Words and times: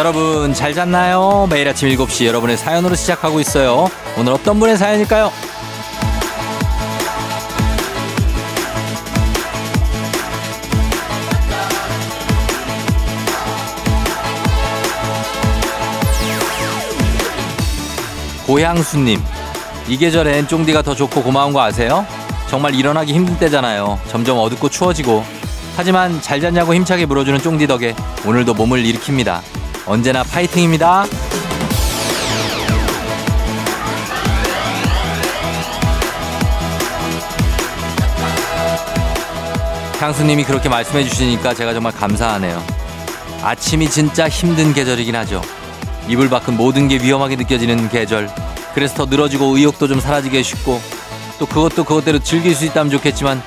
여러분 0.00 0.54
잘 0.54 0.72
잤나요? 0.72 1.46
매일 1.50 1.68
아침 1.68 1.86
7시 1.90 2.24
여러분의 2.24 2.56
사연으로 2.56 2.94
시작하고 2.94 3.38
있어요. 3.38 3.90
오늘 4.16 4.32
어떤 4.32 4.58
분의 4.58 4.78
사연일까요? 4.78 5.30
고향수님, 18.46 19.20
이 19.86 19.98
계절엔 19.98 20.48
쫑디가 20.48 20.80
더 20.80 20.94
좋고 20.94 21.22
고마운 21.22 21.52
거 21.52 21.60
아세요? 21.60 22.06
정말 22.48 22.74
일어나기 22.74 23.12
힘든 23.12 23.38
때잖아요. 23.38 24.00
점점 24.08 24.38
어둡고 24.38 24.70
추워지고. 24.70 25.22
하지만 25.76 26.22
잘 26.22 26.40
잤냐고 26.40 26.74
힘차게 26.74 27.04
물어주는 27.04 27.38
쫑디 27.42 27.66
덕에 27.66 27.94
오늘도 28.24 28.54
몸을 28.54 28.82
일으킵니다. 28.82 29.59
언제나 29.90 30.22
파이팅입니다. 30.22 31.04
향수님이 39.98 40.44
그렇게 40.44 40.68
말씀해 40.68 41.02
주시니까 41.02 41.54
제가 41.54 41.74
정말 41.74 41.92
감사하네요. 41.92 42.62
아침이 43.42 43.90
진짜 43.90 44.28
힘든 44.28 44.72
계절이긴 44.72 45.16
하죠. 45.16 45.42
이불 46.06 46.30
밖은 46.30 46.56
모든 46.56 46.86
게 46.86 46.98
위험하게 46.98 47.34
느껴지는 47.34 47.88
계절. 47.88 48.30
그래서 48.72 48.94
더 48.94 49.06
늘어지고 49.06 49.56
의욕도 49.56 49.88
좀 49.88 49.98
사라지게 49.98 50.44
쉽고 50.44 50.80
또 51.40 51.46
그것도 51.46 51.82
그것대로 51.82 52.20
즐길 52.20 52.54
수 52.54 52.64
있다면 52.64 52.92
좋겠지만 52.92 53.42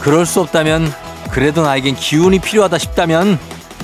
그럴 0.00 0.24
수 0.24 0.40
없다면 0.40 0.90
그래도 1.30 1.62
나에겐 1.62 1.96
기운이 1.96 2.38
필요하다 2.38 2.78
싶다면 2.78 3.38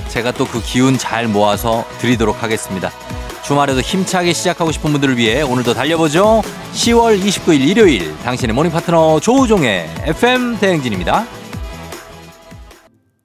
제가 0.09 0.33
또 0.33 0.47
그 0.47 0.63
기운 0.63 0.97
잘 0.97 1.29
모아서 1.29 1.85
드리도록 1.99 2.43
하겠습니다. 2.43 2.91
주말에도 3.45 3.81
힘차게 3.81 4.33
시작하고 4.33 4.73
싶은 4.73 4.93
분들을 4.93 5.17
위해 5.17 5.43
오늘도 5.43 5.75
달려보죠. 5.75 6.43
10월 6.73 7.21
29일 7.23 7.61
일요일 7.69 8.17
당신의 8.19 8.55
모닝 8.55 8.73
파트너 8.73 9.21
조우종의 9.21 9.89
FM 10.05 10.59
대행진입니다. 10.59 11.27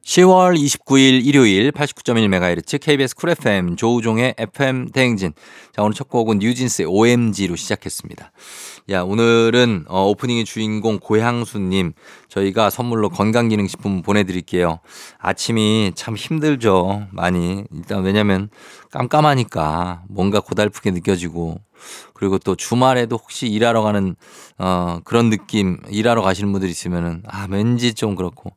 10월 0.06 0.56
29일 0.58 1.26
일요일 1.26 1.72
89.1MHz 1.72 2.80
KBS 2.82 3.16
쿨 3.16 3.30
FM 3.32 3.76
조우종의 3.78 4.36
FM 4.38 4.90
대행진. 4.92 5.34
자, 5.76 5.82
오늘 5.82 5.94
첫 5.94 6.08
곡은 6.10 6.40
뉴진스의 6.40 6.88
OMG로 6.88 7.56
시작했습니다. 7.56 8.32
야, 8.90 9.02
오늘은 9.02 9.86
어, 9.88 10.08
오프닝의 10.10 10.44
주인공 10.44 11.00
고향수님 11.00 11.94
저희가 12.28 12.70
선물로 12.70 13.10
건강기능식품 13.10 14.02
보내드릴게요. 14.02 14.80
아침이 15.20 15.94
참 15.96 16.16
힘들죠. 16.18 17.08
많이. 17.12 17.64
일단 17.74 18.04
왜냐면 18.04 18.50
깜깜하니까 18.92 20.04
뭔가 20.10 20.42
고달프게 20.42 20.92
느껴지고 20.92 21.62
그리고 22.14 22.38
또 22.40 22.56
주말에도 22.56 23.16
혹시 23.16 23.48
일하러 23.48 23.84
가는 23.84 24.18
어, 24.58 25.00
그런 25.06 25.30
느낌 25.30 25.80
일하러 25.90 26.22
가시는 26.22 26.52
분들 26.52 26.68
있으면은 26.68 27.24
아, 27.28 27.48
왠지 27.50 27.94
좀 27.94 28.16
그렇고 28.16 28.52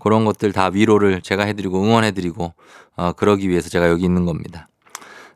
그런 0.00 0.26
것들 0.26 0.52
다 0.52 0.68
위로를 0.70 1.22
제가 1.22 1.44
해드리고 1.44 1.82
응원해드리고 1.82 2.52
어, 2.96 3.12
그러기 3.12 3.48
위해서 3.48 3.70
제가 3.70 3.88
여기 3.88 4.04
있는 4.04 4.26
겁니다. 4.26 4.68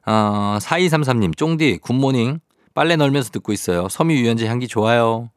어, 0.05 0.59
4233님, 0.61 1.37
쫑디, 1.37 1.79
굿모닝. 1.83 2.41
빨래 2.77 2.95
널면서 2.97 3.31
듣고 3.31 3.53
있어요. 3.55 3.89
섬유 3.89 4.15
유연제 4.15 4.47
향기 4.47 4.69
좋아요. 4.69 5.31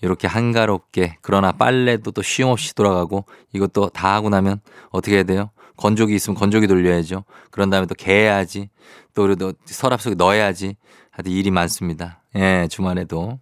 이렇게 0.00 0.26
한가롭게 0.26 1.18
그러나 1.20 1.52
빨래도 1.52 2.12
또 2.12 2.22
쉼 2.22 2.46
없이 2.46 2.74
돌아가고 2.74 3.26
이것도 3.52 3.90
다 3.90 4.14
하고 4.14 4.30
나면 4.30 4.60
어떻게 4.88 5.16
해야 5.16 5.22
돼요? 5.22 5.50
건조기 5.76 6.14
있으면 6.14 6.34
건조기 6.36 6.66
돌려야죠. 6.66 7.24
그런 7.50 7.68
다음에 7.68 7.86
또 7.86 7.94
개야지. 7.94 8.70
또 9.12 9.22
그래도 9.22 9.52
서랍 9.66 10.00
속에 10.00 10.14
넣어야지. 10.14 10.76
하여튼 11.10 11.30
일이 11.32 11.50
많습니다. 11.50 12.22
예, 12.36 12.66
주말에도. 12.70 13.38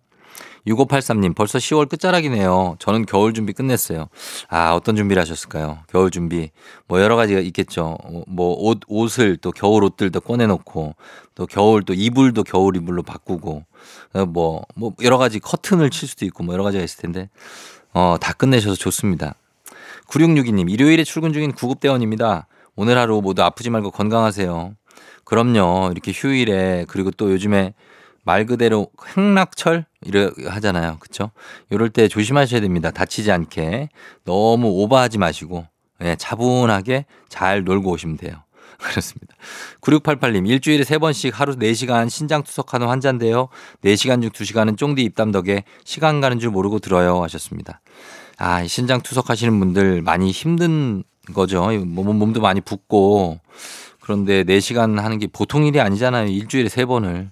6583님, 0.66 1.34
벌써 1.34 1.59
10월 1.59 1.88
끝자락이네요. 1.88 2.77
저는 2.78 3.06
겨울 3.06 3.32
준비 3.32 3.53
끝냈어요. 3.53 4.09
아, 4.49 4.72
어떤 4.75 4.97
준비를 4.97 5.21
하셨을까요? 5.21 5.78
겨울 5.88 6.10
준비. 6.10 6.50
뭐 6.88 7.00
여러 7.00 7.16
가지가 7.16 7.41
있겠죠. 7.41 7.97
뭐 8.27 8.54
옷, 8.59 8.81
옷을 8.88 9.37
또 9.37 9.53
겨울 9.53 9.84
옷들도 9.84 10.21
꺼내놓고 10.21 10.94
또 11.34 11.47
겨울 11.47 11.82
또 11.82 11.94
이불도 11.94 12.43
겨울 12.43 12.76
이불로 12.76 13.03
바꾸고 13.03 13.65
뭐, 14.28 14.62
뭐 14.75 14.93
여러 15.03 15.19
가지 15.19 15.38
커튼을 15.38 15.91
칠 15.91 16.09
수도 16.09 16.25
있고 16.25 16.43
뭐 16.43 16.55
여러 16.55 16.65
가지가 16.65 16.82
있을 16.82 17.03
텐데 17.03 17.31
어, 17.93 18.16
다 18.21 18.32
끝내셔서 18.32 18.75
좋습니다. 18.76 19.34
9662님, 20.09 20.71
일요일에 20.71 21.05
출근 21.05 21.32
중인 21.32 21.53
구급대원입니다. 21.53 22.47
오늘 22.76 22.99
하루 22.99 23.21
모두 23.22 23.43
아프지 23.43 23.71
말고 23.71 23.91
건강하세요. 23.91 24.75
그럼요. 25.25 25.91
이렇게 25.93 26.12
휴일에 26.15 26.84
그리고 26.88 27.10
또 27.10 27.32
요즘에 27.32 27.75
말 28.26 28.44
그대로 28.44 28.88
행락철 29.16 29.87
이래 30.03 30.28
하잖아요. 30.48 30.97
그렇죠? 30.98 31.31
이럴 31.70 31.91
때 31.91 32.09
조심하셔야 32.09 32.60
됩니다. 32.60 32.91
다치지 32.91 33.31
않게 33.31 33.88
너무 34.25 34.69
오버하지 34.82 35.16
마시고 35.16 35.64
예, 36.03 36.16
차분하게 36.16 37.06
잘 37.28 37.62
놀고 37.62 37.92
오시면 37.92 38.16
돼요. 38.16 38.42
그렇습니다. 38.78 39.34
9688님, 39.81 40.47
일주일에 40.47 40.82
3번씩 40.82 41.32
하루 41.32 41.54
4시간 41.54 42.10
신장 42.10 42.42
투석하는 42.42 42.88
환자인데요. 42.88 43.48
4시간 43.84 44.20
중 44.20 44.31
2시간은 44.31 44.76
쫑디 44.76 45.03
입담 45.03 45.31
덕에 45.31 45.62
시간 45.84 46.20
가는 46.20 46.38
줄 46.41 46.50
모르고 46.50 46.81
들어요. 46.81 47.22
하셨습니다. 47.22 47.81
아, 48.38 48.66
신장 48.66 49.00
투석 49.00 49.31
하시는 49.31 49.58
분들 49.58 50.03
많이 50.03 50.32
힘든 50.32 51.04
거죠. 51.32 51.69
몸, 51.87 52.19
몸도 52.19 52.41
많이 52.41 52.60
붓고. 52.60 53.38
그런데 54.00 54.44
4시간 54.44 55.00
하는 55.00 55.19
게 55.19 55.28
보통 55.28 55.64
일이 55.64 55.81
아니잖아요. 55.81 56.26
일주일에 56.26 56.69
3번을. 56.69 57.31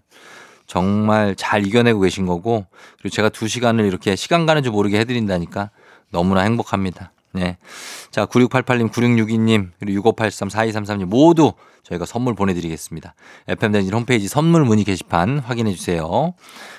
정말 0.66 1.34
잘 1.36 1.66
이겨내고 1.66 2.00
계신 2.00 2.26
거고 2.26 2.66
그리고 2.98 3.14
제가 3.14 3.28
두 3.28 3.48
시간을 3.48 3.84
이렇게 3.84 4.16
시간 4.16 4.46
가는 4.46 4.62
줄 4.62 4.72
모르게 4.72 4.98
해드린다니까 5.00 5.70
너무나 6.10 6.42
행복합니다. 6.42 7.12
네. 7.32 7.58
자, 8.10 8.26
9688님, 8.26 8.92
9662님, 8.92 9.70
그리고 9.80 9.96
6583, 9.98 10.48
4233님 10.48 11.06
모두 11.06 11.52
저희가 11.82 12.06
선물 12.06 12.34
보내드리겠습니다. 12.34 13.14
FM대진 13.48 13.92
홈페이지 13.92 14.28
선물 14.28 14.64
문의 14.64 14.84
게시판 14.84 15.40
확인해 15.40 15.74
주세요. 15.74 16.32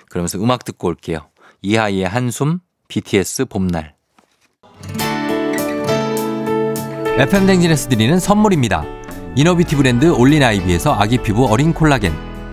그러면서 0.09 0.37
음악 0.39 0.63
듣고 0.63 0.87
올게요. 0.87 1.27
이하이의 1.61 2.07
한숨, 2.07 2.59
BTS 2.87 3.45
봄날. 3.45 3.95
FM댕진에서 7.17 7.89
드리는 7.89 8.17
선물입니다. 8.19 8.83
이너비티 9.35 9.75
브랜드 9.75 10.05
올린 10.05 10.41
아이비에서 10.41 10.93
아기 10.93 11.17
피부 11.17 11.45
어린 11.47 11.73
콜라겐. 11.73 12.34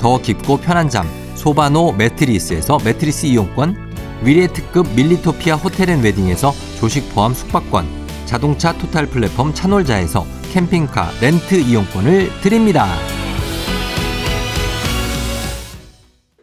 더 0.00 0.20
깊고 0.20 0.56
편한 0.58 0.88
잠 0.88 1.06
소바노 1.34 1.92
매트리스에서 1.92 2.78
매트리스 2.84 3.26
이용권 3.26 3.90
위례 4.22 4.46
특급 4.46 4.88
밀리토피아 4.94 5.56
호텔앤웨딩에서 5.56 6.52
조식 6.78 7.14
포함 7.14 7.32
숙박권 7.34 7.86
자동차 8.26 8.72
토탈 8.76 9.06
플랫폼 9.06 9.52
차놀자에서 9.54 10.24
캠핑카 10.52 11.10
렌트 11.20 11.54
이용권을 11.60 12.40
드립니다. 12.40 12.86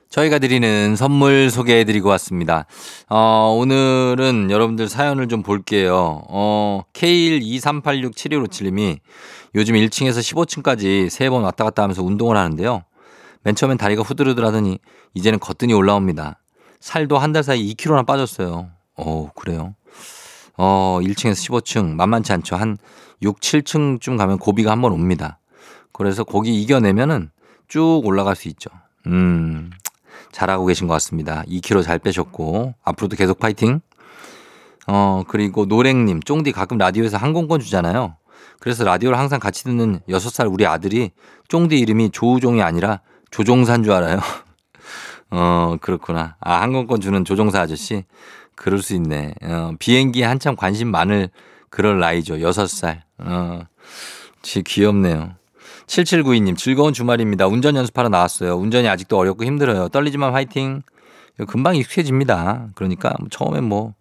저희가 0.09 0.39
드리는 0.39 0.95
선물 0.95 1.51
소개해 1.51 1.83
드리고 1.83 2.09
왔습니다. 2.09 2.65
어, 3.07 3.55
오늘은 3.59 4.49
여러분들 4.49 4.89
사연을 4.89 5.27
좀 5.27 5.43
볼게요. 5.43 6.23
어, 6.29 6.81
K123867157님이 6.93 8.97
요즘 9.55 9.75
1층에서 9.75 10.17
15층까지 10.19 11.09
세 11.09 11.29
번 11.29 11.43
왔다 11.43 11.63
갔다 11.65 11.83
하면서 11.83 12.01
운동을 12.03 12.35
하는데요. 12.35 12.81
맨 13.47 13.55
처음엔 13.55 13.77
다리가 13.77 14.01
후들후들 14.01 14.43
하더니 14.43 14.77
이제는 15.13 15.39
거뜬히 15.39 15.73
올라옵니다. 15.73 16.41
살도 16.81 17.17
한 17.17 17.31
달 17.31 17.43
사이 17.43 17.73
2kg나 17.75 18.05
빠졌어요. 18.05 18.67
어, 18.97 19.31
그래요. 19.35 19.73
어, 20.57 20.99
1층에서 21.01 21.61
15층 21.61 21.93
만만치 21.93 22.33
않죠. 22.33 22.57
한 22.57 22.77
6, 23.21 23.39
7층쯤 23.39 24.17
가면 24.17 24.39
고비가 24.39 24.69
한 24.71 24.81
번 24.81 24.91
옵니다. 24.91 25.39
그래서 25.93 26.25
거기 26.25 26.61
이겨내면은 26.61 27.29
쭉 27.69 28.01
올라갈 28.03 28.35
수 28.35 28.49
있죠. 28.49 28.69
음, 29.05 29.71
잘하고 30.33 30.65
계신 30.65 30.87
것 30.87 30.93
같습니다. 30.95 31.43
2kg 31.47 31.85
잘 31.85 31.99
빼셨고 31.99 32.73
앞으로도 32.83 33.15
계속 33.15 33.39
파이팅. 33.39 33.79
어 34.87 35.23
그리고 35.25 35.63
노랭님 35.65 36.19
쫑디 36.23 36.51
가끔 36.51 36.77
라디오에서 36.77 37.15
항공권 37.15 37.61
주잖아요. 37.61 38.17
그래서 38.59 38.83
라디오를 38.83 39.17
항상 39.17 39.39
같이 39.39 39.63
듣는 39.63 40.01
6살 40.09 40.51
우리 40.51 40.65
아들이 40.65 41.11
쫑디 41.47 41.79
이름이 41.79 42.09
조우종이 42.09 42.61
아니라 42.61 42.99
조종사인 43.31 43.83
줄 43.83 43.93
알아요. 43.93 44.19
어 45.31 45.77
그렇구나. 45.81 46.35
아 46.39 46.61
항공권 46.61 47.01
주는 47.01 47.23
조종사 47.25 47.61
아저씨. 47.61 48.05
그럴 48.55 48.81
수 48.81 48.95
있네. 48.95 49.35
어, 49.43 49.71
비행기에 49.77 50.25
한참 50.25 50.55
관심 50.55 50.89
많을 50.89 51.29
그럴 51.69 51.99
나이죠. 51.99 52.35
6살. 52.37 53.01
어, 53.19 53.61
지 54.41 54.63
귀엽네요. 54.63 55.35
7792님, 55.85 56.57
즐거운 56.57 56.91
주말입니다. 56.91 57.47
운전 57.47 57.75
연습하러 57.75 58.09
나왔어요. 58.09 58.55
운전이 58.57 58.87
아직도 58.89 59.17
어렵고 59.17 59.45
힘들어요. 59.45 59.89
떨리지만 59.89 60.33
화이팅. 60.33 60.81
금방 61.47 61.75
익숙해집니다. 61.75 62.69
그러니까 62.73 63.13
뭐 63.19 63.29
처음에 63.29 63.61
뭐 63.61 63.93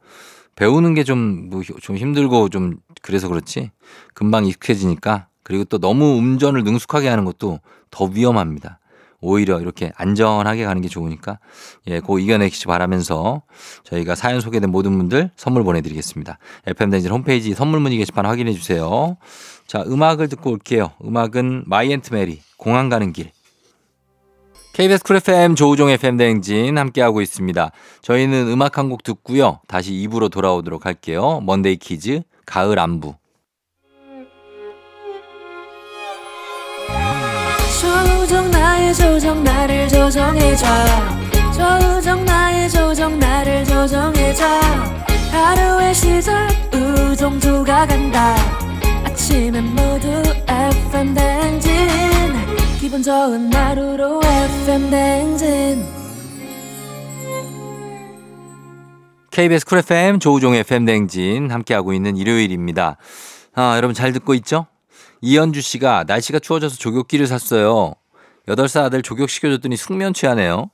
배우는 0.57 0.95
게 0.95 1.05
좀, 1.05 1.51
뭐 1.51 1.63
좀 1.63 1.97
힘들고 1.97 2.49
좀 2.49 2.79
그래서 3.03 3.29
그렇지. 3.29 3.71
금방 4.15 4.47
익숙해지니까. 4.47 5.29
그리고 5.43 5.65
또 5.65 5.79
너무 5.79 6.17
운전을 6.17 6.65
능숙하게 6.65 7.09
하는 7.09 7.25
것도 7.25 7.61
더 7.91 8.05
위험합니다. 8.07 8.81
오히려 9.21 9.61
이렇게 9.61 9.93
안전하게 9.97 10.65
가는 10.65 10.83
게 10.83 10.89
좋으니까 10.89 11.39
예, 11.87 12.01
고 12.01 12.19
이겨내시기 12.19 12.67
바라면서 12.67 13.43
저희가 13.85 14.15
사연 14.15 14.41
소개된 14.41 14.71
모든 14.71 14.97
분들 14.99 15.31
선물 15.37 15.65
보내드리겠습니다. 15.65 16.39
FM대행진 16.67 17.11
홈페이지 17.11 17.55
선물 17.55 17.81
문의 17.81 17.99
게시판 17.99 18.27
확인해 18.27 18.53
주세요. 18.53 19.17
자, 19.67 19.83
음악을 19.87 20.29
듣고 20.29 20.51
올게요. 20.51 20.93
음악은 21.05 21.65
마이 21.67 21.82
앤트 21.82 22.13
메리, 22.15 22.41
공항 22.57 22.89
가는 22.89 23.13
길. 23.13 23.31
KBS 24.75 25.05
쿨 25.05 25.17
FM 25.17 25.55
조우종 25.55 25.89
FM 25.89 26.19
대행진 26.19 26.77
함께하고 26.77 27.23
있습니다. 27.23 27.71
저희는 28.03 28.49
음악 28.49 28.77
한 28.77 28.91
곡 28.91 29.03
듣고요. 29.03 29.61
다시 29.67 29.93
2부로 29.93 30.31
돌아오도록 30.31 30.85
할게요. 30.85 31.41
먼데이 31.45 31.77
키즈, 31.77 32.23
가을 32.45 32.79
안부. 32.79 33.15
우종 38.27 38.51
나의 38.51 38.93
조정 38.93 39.45
나를 39.45 39.87
조정해줘 39.87 40.67
조우종 41.55 42.25
나의 42.25 42.69
조정 42.69 43.17
나를 43.21 43.65
조정해줘 43.65 44.45
하루의 45.31 45.95
시절 45.95 46.49
우정조가 46.75 47.87
간다 47.87 48.35
아침엔 49.05 49.67
모두 49.67 50.09
FM 50.49 51.15
댕진 51.15 51.89
기분 52.81 53.01
좋은 53.01 53.55
하루로 53.55 54.21
FM 54.25 54.91
댕진 54.91 55.87
KBS 59.31 59.65
쿨 59.67 59.79
FM 59.79 60.19
조우종 60.19 60.57
FM 60.57 60.85
대행진 60.85 61.53
함께하고 61.53 61.93
있는 61.93 62.17
일요일입니다. 62.17 62.97
아, 63.55 63.77
여러분 63.77 63.95
잘 63.95 64.13
듣고 64.13 64.35
있죠? 64.35 64.67
이현주 65.21 65.61
씨가 65.61 66.05
날씨가 66.09 66.39
추워져서 66.41 66.77
조격기를 66.77 67.27
샀어요. 67.27 67.95
8살 68.49 68.85
아들 68.85 69.03
조격 69.03 69.29
시켜줬더니 69.31 69.77
숙면 69.77 70.15
취하네요. 70.15 70.71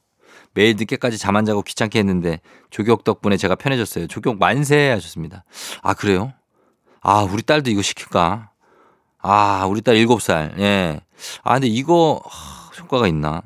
매일 0.54 0.76
늦게까지 0.76 1.16
잠 1.18 1.36
안 1.36 1.44
자고 1.46 1.62
귀찮게 1.62 1.98
했는데 1.98 2.40
조격 2.70 3.04
덕분에 3.04 3.36
제가 3.36 3.54
편해졌어요. 3.54 4.06
조격 4.06 4.38
만세 4.38 4.90
하셨습니다. 4.90 5.44
아, 5.82 5.94
그래요? 5.94 6.32
아, 7.00 7.22
우리 7.22 7.42
딸도 7.42 7.70
이거 7.70 7.80
시킬까? 7.82 8.50
아, 9.20 9.66
우리 9.66 9.80
딸 9.80 9.94
7살. 9.96 10.58
예. 10.58 11.00
아, 11.42 11.54
근데 11.54 11.68
이거 11.68 12.20
하, 12.24 12.70
효과가 12.82 13.06
있나? 13.08 13.42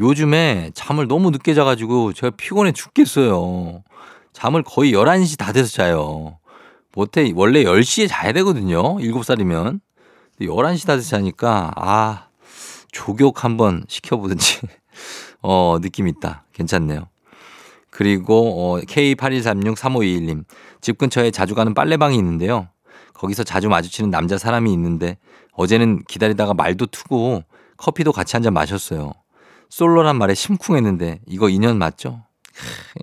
요즘에 0.00 0.70
잠을 0.74 1.06
너무 1.06 1.30
늦게 1.30 1.54
자가지고 1.54 2.14
제가 2.14 2.34
피곤해 2.36 2.72
죽겠어요. 2.72 3.82
잠을 4.32 4.62
거의 4.62 4.92
11시 4.92 5.38
다 5.38 5.52
돼서 5.52 5.70
자요. 5.70 6.38
못해, 6.94 7.30
원래 7.34 7.64
10시에 7.64 8.08
자야 8.08 8.32
되거든요. 8.32 8.96
7살이면. 8.96 9.80
11시 10.40 10.86
다 10.86 10.96
돼서 10.96 11.10
자니까, 11.10 11.72
아, 11.76 12.28
조격 12.94 13.44
한번 13.44 13.84
시켜보든지, 13.88 14.60
어, 15.42 15.78
느낌 15.82 16.06
있다. 16.08 16.44
괜찮네요. 16.52 17.08
그리고, 17.90 18.74
어, 18.76 18.80
K81363521님. 18.80 20.44
집 20.80 20.96
근처에 20.96 21.30
자주 21.30 21.54
가는 21.54 21.74
빨래방이 21.74 22.16
있는데요. 22.16 22.68
거기서 23.12 23.42
자주 23.44 23.68
마주치는 23.68 24.10
남자 24.10 24.38
사람이 24.38 24.72
있는데, 24.72 25.18
어제는 25.52 26.04
기다리다가 26.08 26.54
말도 26.54 26.86
트고, 26.86 27.42
커피도 27.76 28.12
같이 28.12 28.36
한 28.36 28.42
잔 28.42 28.54
마셨어요. 28.54 29.12
솔로란 29.68 30.16
말에 30.16 30.34
심쿵했는데, 30.34 31.20
이거 31.26 31.48
인연 31.48 31.78
맞죠? 31.78 32.22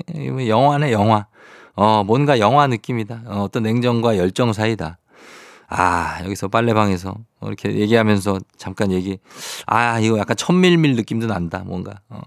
크, 0.07 0.47
영화네, 0.47 0.93
영화. 0.93 1.27
어, 1.75 2.03
뭔가 2.05 2.39
영화 2.39 2.67
느낌이다. 2.67 3.23
어, 3.25 3.41
어떤 3.43 3.63
냉정과 3.63 4.17
열정 4.17 4.53
사이다. 4.53 4.97
아, 5.73 6.19
여기서 6.25 6.49
빨래방에서 6.49 7.15
이렇게 7.43 7.73
얘기하면서 7.75 8.39
잠깐 8.57 8.91
얘기. 8.91 9.19
아, 9.67 9.99
이거 9.99 10.17
약간 10.19 10.35
천밀밀 10.35 10.95
느낌도 10.95 11.27
난다. 11.27 11.63
뭔가. 11.65 12.01
어, 12.09 12.21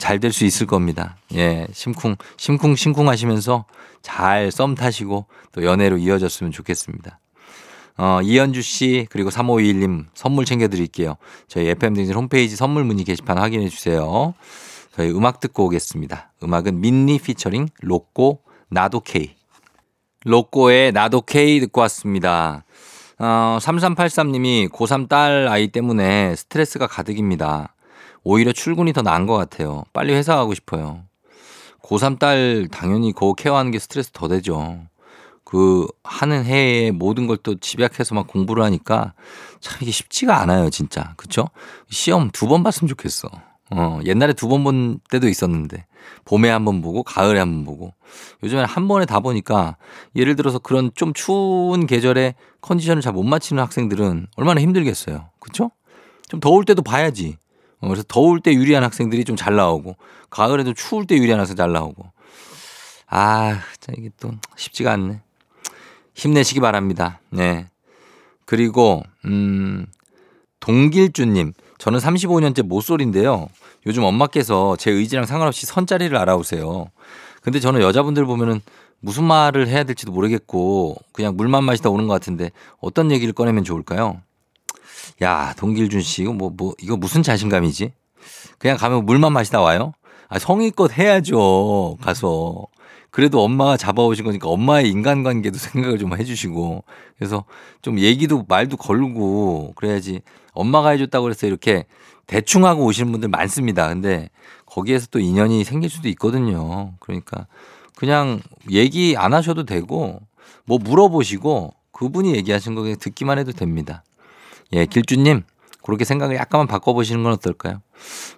잘 0.00 0.20
될 0.20 0.32
수 0.32 0.46
있을 0.46 0.66
겁니다. 0.66 1.16
예, 1.34 1.66
심쿵, 1.70 2.16
심쿵, 2.38 2.76
심쿵 2.76 3.08
하시면서 3.10 3.66
잘 4.00 4.50
썸 4.50 4.74
타시고 4.74 5.26
또 5.52 5.64
연애로 5.64 5.98
이어졌으면 5.98 6.50
좋겠습니다. 6.50 7.18
어, 7.98 8.20
이현주 8.22 8.62
씨, 8.62 9.06
그리고 9.10 9.28
3521님 9.28 10.06
선물 10.14 10.46
챙겨드릴게요. 10.46 11.16
저희 11.46 11.68
FM등진 11.68 12.14
홈페이지 12.14 12.56
선물 12.56 12.84
문의 12.84 13.04
게시판 13.04 13.36
확인해 13.36 13.68
주세요. 13.68 14.32
저희 14.96 15.10
음악 15.10 15.40
듣고 15.40 15.66
오겠습니다. 15.66 16.32
음악은 16.42 16.80
민니 16.80 17.18
피처링 17.18 17.68
로꼬 17.82 18.40
나도 18.70 19.00
K. 19.00 19.34
로꼬의 20.24 20.92
나도 20.92 21.22
K 21.22 21.60
듣고 21.60 21.80
왔습니다. 21.82 22.64
어, 23.18 23.58
3383님이 23.60 24.68
고3 24.70 25.08
딸 25.08 25.48
아이 25.48 25.68
때문에 25.68 26.34
스트레스가 26.36 26.86
가득입니다. 26.86 27.74
오히려 28.24 28.52
출근이 28.52 28.92
더 28.92 29.02
나은 29.02 29.26
것 29.26 29.36
같아요. 29.36 29.84
빨리 29.92 30.12
회사 30.14 30.36
가고 30.36 30.54
싶어요. 30.54 31.02
고3 31.82 32.18
딸 32.18 32.68
당연히 32.70 33.12
그 33.12 33.34
케어하는 33.36 33.70
게 33.70 33.78
스트레스 33.78 34.10
더 34.12 34.28
되죠. 34.28 34.78
그 35.44 35.86
하는 36.04 36.44
해에 36.44 36.90
모든 36.92 37.26
걸 37.26 37.36
또 37.42 37.56
집약해서 37.58 38.14
막 38.14 38.26
공부를 38.28 38.62
하니까 38.64 39.12
참 39.60 39.78
이게 39.82 39.90
쉽지가 39.90 40.40
않아요, 40.40 40.70
진짜. 40.70 41.12
그쵸? 41.16 41.48
시험 41.90 42.30
두 42.30 42.46
번 42.46 42.62
봤으면 42.62 42.88
좋겠어. 42.88 43.28
어, 43.74 44.00
옛날에 44.04 44.32
두 44.34 44.48
번 44.48 44.64
본 44.64 45.00
때도 45.10 45.28
있었는데 45.28 45.86
봄에 46.24 46.50
한 46.50 46.64
번 46.64 46.82
보고 46.82 47.02
가을에 47.02 47.38
한 47.38 47.48
번 47.54 47.64
보고 47.64 47.94
요즘에는 48.42 48.66
한 48.68 48.86
번에 48.88 49.06
다 49.06 49.20
보니까 49.20 49.76
예를 50.14 50.36
들어서 50.36 50.58
그런 50.58 50.90
좀 50.94 51.12
추운 51.14 51.86
계절에 51.86 52.34
컨디션을 52.60 53.00
잘 53.02 53.12
못 53.14 53.22
맞추는 53.22 53.62
학생들은 53.62 54.26
얼마나 54.36 54.60
힘들겠어요. 54.60 55.30
그쵸? 55.40 55.70
좀 56.28 56.40
더울 56.40 56.64
때도 56.64 56.82
봐야지. 56.82 57.36
어, 57.80 57.88
그래서 57.88 58.04
더울 58.08 58.40
때 58.40 58.52
유리한 58.52 58.84
학생들이 58.84 59.24
좀 59.24 59.36
잘 59.36 59.56
나오고 59.56 59.96
가을에도 60.30 60.72
추울 60.74 61.06
때 61.06 61.16
유리한 61.16 61.40
학생 61.40 61.56
잘 61.56 61.72
나오고 61.72 62.04
아, 63.08 63.60
자 63.80 63.92
이게 63.96 64.10
또 64.20 64.32
쉽지가 64.56 64.92
않네. 64.92 65.20
힘내시기 66.14 66.60
바랍니다. 66.60 67.20
네. 67.30 67.66
그리고 68.44 69.02
음 69.24 69.86
동길주님 70.60 71.52
저는 71.82 71.98
35년째 71.98 72.62
모쏠인데요. 72.62 73.48
요즘 73.86 74.04
엄마께서 74.04 74.76
제 74.76 74.92
의지랑 74.92 75.26
상관없이 75.26 75.66
선자리를 75.66 76.16
알아오세요. 76.16 76.86
근데 77.40 77.58
저는 77.58 77.80
여자분들 77.80 78.24
보면은 78.24 78.60
무슨 79.00 79.24
말을 79.24 79.66
해야 79.66 79.82
될지도 79.82 80.12
모르겠고 80.12 80.94
그냥 81.10 81.36
물만 81.36 81.64
마시다 81.64 81.90
오는 81.90 82.06
것 82.06 82.14
같은데 82.14 82.52
어떤 82.80 83.10
얘기를 83.10 83.32
꺼내면 83.32 83.64
좋을까요? 83.64 84.20
야, 85.22 85.54
동길준 85.58 86.02
씨, 86.02 86.22
이거 86.22 86.32
뭐, 86.32 86.50
뭐, 86.56 86.72
이거 86.80 86.96
무슨 86.96 87.24
자신감이지? 87.24 87.92
그냥 88.58 88.76
가면 88.76 89.04
물만 89.04 89.32
마시다 89.32 89.60
와요? 89.60 89.92
아, 90.28 90.38
성의껏 90.38 90.96
해야죠. 90.96 91.96
가서. 92.00 92.68
그래도 93.12 93.44
엄마가 93.44 93.76
잡아오신 93.76 94.24
거니까 94.24 94.48
엄마의 94.48 94.88
인간관계도 94.88 95.58
생각을 95.60 95.98
좀 95.98 96.18
해주시고 96.18 96.82
그래서 97.16 97.44
좀 97.82 98.00
얘기도 98.00 98.44
말도 98.48 98.78
걸고 98.78 99.74
그래야지 99.76 100.22
엄마가 100.52 100.90
해줬다고 100.90 101.22
그래서 101.22 101.46
이렇게 101.46 101.84
대충 102.26 102.64
하고 102.64 102.84
오시는 102.86 103.12
분들 103.12 103.28
많습니다. 103.28 103.88
근데 103.88 104.30
거기에서 104.66 105.06
또 105.10 105.20
인연이 105.20 105.62
생길 105.62 105.90
수도 105.90 106.08
있거든요. 106.08 106.94
그러니까 107.00 107.46
그냥 107.96 108.40
얘기 108.70 109.14
안 109.16 109.34
하셔도 109.34 109.64
되고 109.64 110.20
뭐 110.64 110.78
물어보시고 110.78 111.74
그분이 111.92 112.34
얘기하신 112.34 112.74
거 112.74 112.80
그냥 112.80 112.96
듣기만 112.98 113.38
해도 113.38 113.52
됩니다. 113.52 114.02
예, 114.72 114.86
길주님 114.86 115.42
그렇게 115.84 116.06
생각을 116.06 116.36
약간만 116.36 116.66
바꿔보시는 116.66 117.22
건 117.22 117.32
어떨까요? 117.32 117.82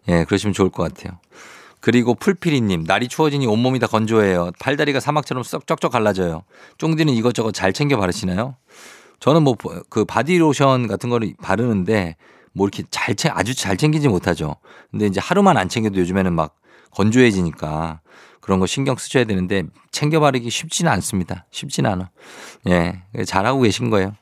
예, 0.09 0.25
그러시면 0.25 0.53
좋을 0.53 0.71
것 0.71 0.83
같아요. 0.83 1.19
그리고 1.85 2.15
풀피리님, 2.15 2.85
날이 2.85 3.09
추워지니 3.09 3.47
온몸이 3.47 3.79
다 3.79 3.87
건조해요. 3.87 4.53
팔다리가 4.59 5.01
사막처럼 5.01 5.43
썩 5.43 5.67
쩍쩍 5.67 5.93
갈라져요. 5.93 6.45
쫑디는 6.79 7.13
이것저것 7.13 7.53
잘 7.53 7.75
챙겨 7.75 7.99
바르시나요? 7.99 8.57
저는 9.21 9.43
뭐 9.43 9.55
그 9.91 10.07
바디로션 10.07 10.87
같은 10.87 11.11
거를 11.11 11.35
바르는데 11.43 12.17
뭐 12.55 12.67
이렇게 12.67 12.85
잘 12.91 13.15
챙, 13.15 13.33
아주 13.35 13.55
잘 13.55 13.77
챙기지 13.77 14.09
못하죠. 14.09 14.57
근데 14.91 15.05
이제 15.05 15.21
하루만 15.21 15.59
안 15.59 15.69
챙겨도 15.69 16.01
요즘에는 16.01 16.33
막 16.33 16.57
건조해지니까 16.93 18.01
그런 18.41 18.61
거 18.61 18.67
신경 18.67 18.97
쓰셔야 18.97 19.25
되는데 19.25 19.65
챙겨 19.93 20.21
바르기 20.21 20.49
쉽지는 20.49 20.91
않습니다. 20.91 21.45
쉽지는 21.51 21.91
않아. 21.91 22.11
예. 22.67 23.03
잘하고 23.27 23.61
계신 23.61 23.91
거예요. 23.91 24.15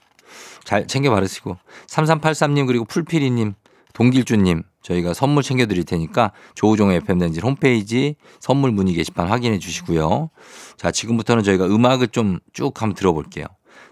잘 0.65 0.89
챙겨 0.89 1.11
바르시고. 1.13 1.57
3383님 1.87 2.67
그리고 2.67 2.87
풀피리님, 2.87 3.55
동길주님 3.93 4.63
저희가 4.83 5.15
선물 5.15 5.43
챙겨드릴 5.43 5.85
테니까 5.85 6.33
조우종의 6.55 6.97
FM댕진 6.99 7.43
홈페이지 7.43 8.17
선물 8.41 8.73
문의 8.73 8.95
게시판 8.95 9.29
확인해 9.29 9.59
주시고요. 9.59 10.31
자, 10.77 10.91
지금부터는 10.91 11.43
저희가 11.45 11.67
음악을 11.67 12.09
좀 12.09 12.41
쭉 12.53 12.81
한번 12.83 12.95
들어볼게요. 12.97 13.47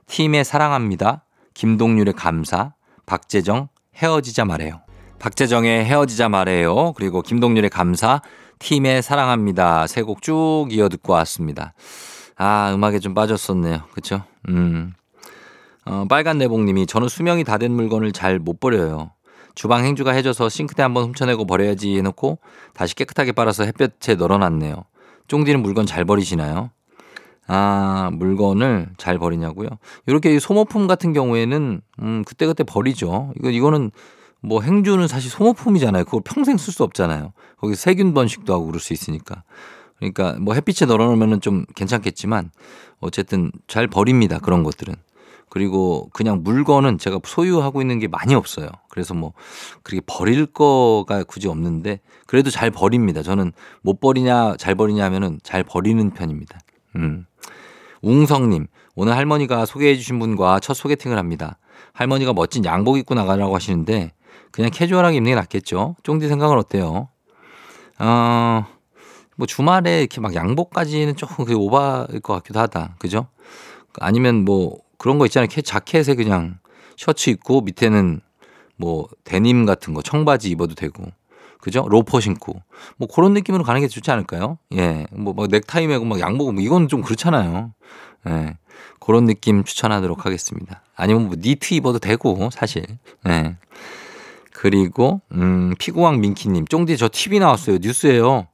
팀의 0.06 0.44
사랑합니다. 0.44 1.24
김동률의 1.54 2.14
감사. 2.14 2.72
박재정 3.06 3.68
헤어지자 3.96 4.44
말해요. 4.44 4.80
박재정의 5.18 5.84
헤어지자 5.84 6.28
말해요. 6.28 6.92
그리고 6.94 7.22
김동률의 7.22 7.70
감사. 7.70 8.20
팀의 8.58 9.02
사랑합니다. 9.02 9.86
세 9.86 10.02
곡 10.02 10.22
쭉 10.22 10.68
이어 10.70 10.88
듣고 10.88 11.12
왔습니다. 11.14 11.72
아, 12.36 12.72
음악에 12.74 12.98
좀 12.98 13.14
빠졌었네요. 13.14 13.82
그쵸? 13.92 14.22
음. 14.48 14.94
어, 15.86 16.04
빨간 16.08 16.38
내복님이 16.38 16.86
저는 16.86 17.08
수명이 17.08 17.44
다 17.44 17.58
된 17.58 17.72
물건을 17.72 18.12
잘 18.12 18.38
못 18.38 18.60
버려요. 18.60 19.12
주방 19.54 19.84
행주가 19.84 20.12
해줘서 20.12 20.48
싱크대 20.48 20.82
한번 20.82 21.04
훔쳐내고 21.04 21.46
버려야지 21.46 21.96
해놓고 21.98 22.38
다시 22.74 22.94
깨끗하게 22.94 23.32
빨아서 23.32 23.64
햇볕에 23.64 24.14
널어놨네요. 24.14 24.84
쫑디는 25.28 25.62
물건 25.62 25.86
잘 25.86 26.04
버리시나요? 26.04 26.70
아, 27.46 28.10
물건을 28.12 28.90
잘 28.96 29.18
버리냐고요? 29.18 29.68
이렇게 30.06 30.38
소모품 30.38 30.86
같은 30.86 31.12
경우에는, 31.12 31.80
음, 32.00 32.24
그때그때 32.24 32.62
버리죠. 32.62 33.32
이거, 33.36 33.50
이거는 33.50 33.90
뭐 34.40 34.62
행주는 34.62 35.06
사실 35.08 35.30
소모품이잖아요. 35.30 36.04
그걸 36.04 36.22
평생 36.24 36.56
쓸 36.56 36.72
수 36.72 36.82
없잖아요. 36.84 37.32
거기 37.58 37.74
세균 37.74 38.14
번식도 38.14 38.52
하고 38.54 38.66
그럴 38.66 38.80
수 38.80 38.92
있으니까. 38.92 39.42
그러니까 39.98 40.36
뭐 40.40 40.54
햇빛에 40.54 40.86
널어놓으면 40.86 41.40
좀 41.40 41.66
괜찮겠지만 41.74 42.50
어쨌든 43.00 43.52
잘 43.66 43.86
버립니다. 43.86 44.38
그런 44.38 44.62
것들은. 44.62 44.94
그리고 45.48 46.08
그냥 46.12 46.42
물건은 46.42 46.98
제가 46.98 47.20
소유하고 47.24 47.80
있는 47.82 47.98
게 47.98 48.08
많이 48.08 48.34
없어요. 48.34 48.68
그래서 48.90 49.14
뭐 49.14 49.32
그렇게 49.82 50.02
버릴 50.06 50.46
거가 50.46 51.24
굳이 51.24 51.48
없는데 51.48 52.00
그래도 52.26 52.50
잘 52.50 52.70
버립니다. 52.70 53.22
저는 53.22 53.52
못 53.82 54.00
버리냐 54.00 54.56
잘 54.58 54.74
버리냐 54.74 55.04
하면은 55.06 55.38
잘 55.42 55.62
버리는 55.62 56.10
편입니다. 56.10 56.58
음. 56.96 57.24
웅성님, 58.02 58.66
오늘 58.94 59.16
할머니가 59.16 59.66
소개해 59.66 59.96
주신 59.96 60.18
분과 60.18 60.60
첫 60.60 60.74
소개팅을 60.74 61.18
합니다. 61.18 61.58
할머니가 61.92 62.32
멋진 62.32 62.64
양복 62.64 62.98
입고 62.98 63.14
나가라고 63.14 63.54
하시는데 63.54 64.12
그냥 64.50 64.70
캐주얼하게 64.72 65.18
입는 65.18 65.32
게 65.32 65.34
낫겠죠? 65.36 65.96
쫑디 66.02 66.28
생각은 66.28 66.56
어때요? 66.56 67.08
어, 67.98 68.66
뭐 69.36 69.46
주말에 69.46 70.00
이렇게 70.00 70.20
막 70.20 70.34
양복까지는 70.34 71.16
조금 71.16 71.44
그 71.44 71.54
오바일 71.54 72.20
것 72.20 72.34
같기도 72.34 72.58
하다. 72.58 72.96
그죠? 72.98 73.28
아니면 73.98 74.44
뭐 74.44 74.78
그런 74.98 75.18
거 75.18 75.26
있잖아요. 75.26 75.48
자켓에 75.48 76.14
그냥 76.14 76.58
셔츠 76.96 77.30
입고 77.30 77.62
밑에는 77.62 78.20
뭐 78.80 79.06
데님 79.24 79.66
같은 79.66 79.92
거 79.92 80.00
청바지 80.00 80.48
입어도 80.48 80.74
되고 80.74 81.04
그죠? 81.60 81.86
로퍼 81.88 82.20
신고 82.20 82.54
뭐 82.96 83.06
그런 83.06 83.34
느낌으로 83.34 83.62
가는 83.62 83.80
게 83.82 83.86
좋지 83.86 84.10
않을까요? 84.10 84.56
예, 84.74 85.06
뭐, 85.12 85.34
뭐 85.34 85.46
넥타이 85.46 85.86
매고 85.86 86.06
막 86.06 86.18
양복 86.18 86.54
뭐 86.54 86.62
이건 86.62 86.88
좀 86.88 87.02
그렇잖아요. 87.02 87.72
예, 88.28 88.56
그런 88.98 89.26
느낌 89.26 89.62
추천하도록 89.62 90.24
하겠습니다. 90.24 90.82
아니면 90.96 91.26
뭐 91.26 91.36
니트 91.38 91.74
입어도 91.74 91.98
되고 91.98 92.48
사실. 92.50 92.86
예. 93.28 93.56
그리고 94.52 95.20
음 95.32 95.74
피구왕 95.78 96.20
민키 96.20 96.48
님 96.48 96.66
쫑디 96.66 96.96
저 96.96 97.08
TV 97.10 97.38
나왔어요 97.38 97.78
뉴스예요. 97.80 98.46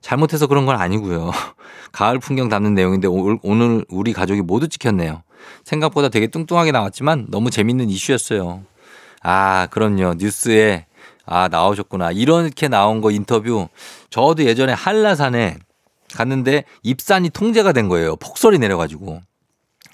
잘못해서 0.00 0.46
그런 0.48 0.66
건 0.66 0.80
아니고요. 0.80 1.30
가을 1.92 2.18
풍경 2.18 2.48
담는 2.48 2.74
내용인데 2.74 3.08
오늘 3.08 3.84
우리 3.88 4.12
가족이 4.12 4.42
모두 4.42 4.68
찍혔네요. 4.68 5.22
생각보다 5.64 6.08
되게 6.08 6.26
뚱뚱하게 6.26 6.72
나왔지만 6.72 7.26
너무 7.28 7.50
재밌는 7.50 7.90
이슈였어요. 7.90 8.62
아, 9.22 9.66
그럼요. 9.70 10.14
뉴스에 10.18 10.86
아, 11.26 11.48
나오셨구나. 11.48 12.12
이렇게 12.12 12.68
나온 12.68 13.00
거 13.00 13.10
인터뷰. 13.10 13.68
저도 14.10 14.44
예전에 14.44 14.72
한라산에 14.72 15.58
갔는데 16.14 16.64
입산이 16.82 17.30
통제가 17.30 17.72
된 17.72 17.88
거예요. 17.88 18.16
폭설이 18.16 18.58
내려가지고. 18.58 19.20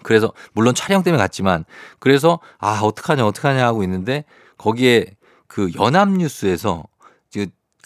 그래서 0.03 0.33
물론 0.53 0.75
촬영 0.75 1.03
때문에 1.03 1.21
갔지만 1.21 1.65
그래서 1.99 2.39
아, 2.59 2.81
어떡하냐, 2.83 3.27
어떡하냐 3.27 3.67
하고 3.67 3.83
있는데 3.83 4.25
거기에 4.57 5.07
그 5.47 5.71
연합뉴스에서 5.75 6.85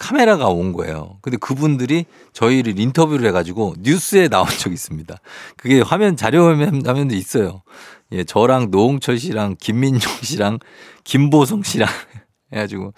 카메라가 0.01 0.49
온 0.49 0.73
거예요. 0.73 1.19
근데 1.21 1.37
그분들이 1.37 2.07
저희를 2.33 2.79
인터뷰를 2.81 3.29
해가지고 3.29 3.75
뉴스에 3.81 4.29
나온 4.29 4.49
적이 4.49 4.73
있습니다. 4.73 5.15
그게 5.59 5.83
화면 5.83 6.17
자료 6.17 6.47
화면도 6.47 7.15
있어요. 7.15 7.63
예, 8.13 8.25
저랑 8.25 8.71
노홍철 8.71 9.19
씨랑 9.19 9.57
김민종 9.61 10.13
씨랑 10.23 10.59
김보성 11.05 11.63
씨랑 11.63 11.89
해가지고 12.53 12.93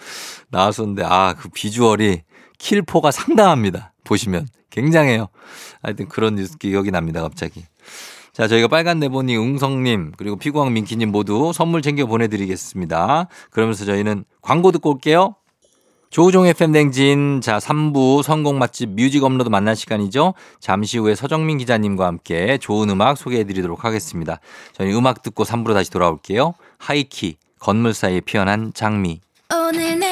나왔었는데 0.50 1.02
아 1.04 1.34
그 1.38 1.48
비주얼이 1.50 2.22
킬포가 2.58 3.10
상당합니다. 3.10 3.92
보시면 4.04 4.46
굉장해요. 4.70 5.28
하여튼 5.82 6.08
그런 6.08 6.36
뉴스 6.36 6.56
기억이 6.56 6.90
납니다. 6.90 7.20
갑자기. 7.22 7.64
자, 8.32 8.48
저희가 8.48 8.68
빨간 8.68 8.98
네보니 8.98 9.36
웅성님 9.36 10.12
그리고 10.16 10.36
피구왕 10.36 10.72
민키님 10.72 11.10
모두 11.10 11.52
선물 11.52 11.82
챙겨 11.82 12.06
보내드리겠습니다. 12.06 13.28
그러면서 13.50 13.84
저희는 13.84 14.24
광고 14.40 14.72
듣고 14.72 14.90
올게요. 14.92 15.34
조우종 16.12 16.46
FM 16.46 16.72
대행진 16.72 17.40
자 17.40 17.56
3부 17.56 18.22
성공 18.22 18.58
맛집 18.58 18.90
뮤직 18.90 19.24
업로드 19.24 19.48
만난 19.48 19.74
시간이죠. 19.74 20.34
잠시 20.60 20.98
후에 20.98 21.14
서정민 21.14 21.56
기자님과 21.56 22.04
함께 22.04 22.58
좋은 22.58 22.90
음악 22.90 23.16
소개해 23.16 23.44
드리도록 23.44 23.86
하겠습니다. 23.86 24.38
저희 24.74 24.92
음악 24.92 25.22
듣고 25.22 25.44
3부로 25.44 25.72
다시 25.72 25.90
돌아올게요. 25.90 26.52
하이키 26.76 27.36
건물 27.58 27.94
사이에 27.94 28.20
피어난 28.20 28.72
장미 28.74 29.22
오늘 29.54 29.98
내 29.98 30.11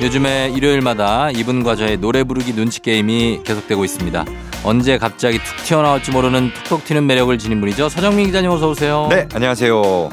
요즘에 0.00 0.52
일요일마다 0.54 1.30
이분과 1.32 1.74
저의 1.74 1.96
노래 1.96 2.22
부르기 2.22 2.54
눈치 2.54 2.80
게임이 2.80 3.40
계속되고 3.44 3.84
있습니다. 3.84 4.24
언제 4.64 4.96
갑자기 4.96 5.38
툭 5.38 5.64
튀어나올지 5.64 6.12
모르는 6.12 6.52
툭툭 6.54 6.84
튀는 6.84 7.06
매력을 7.06 7.36
지닌 7.38 7.60
분이죠. 7.60 7.88
서정민 7.88 8.26
기자님 8.26 8.48
어서 8.50 8.70
오세요. 8.70 9.08
네, 9.10 9.26
안녕하세요. 9.34 10.08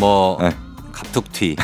뭐 0.00 0.38
네. 0.40 0.50
갑툭튀, 0.92 1.56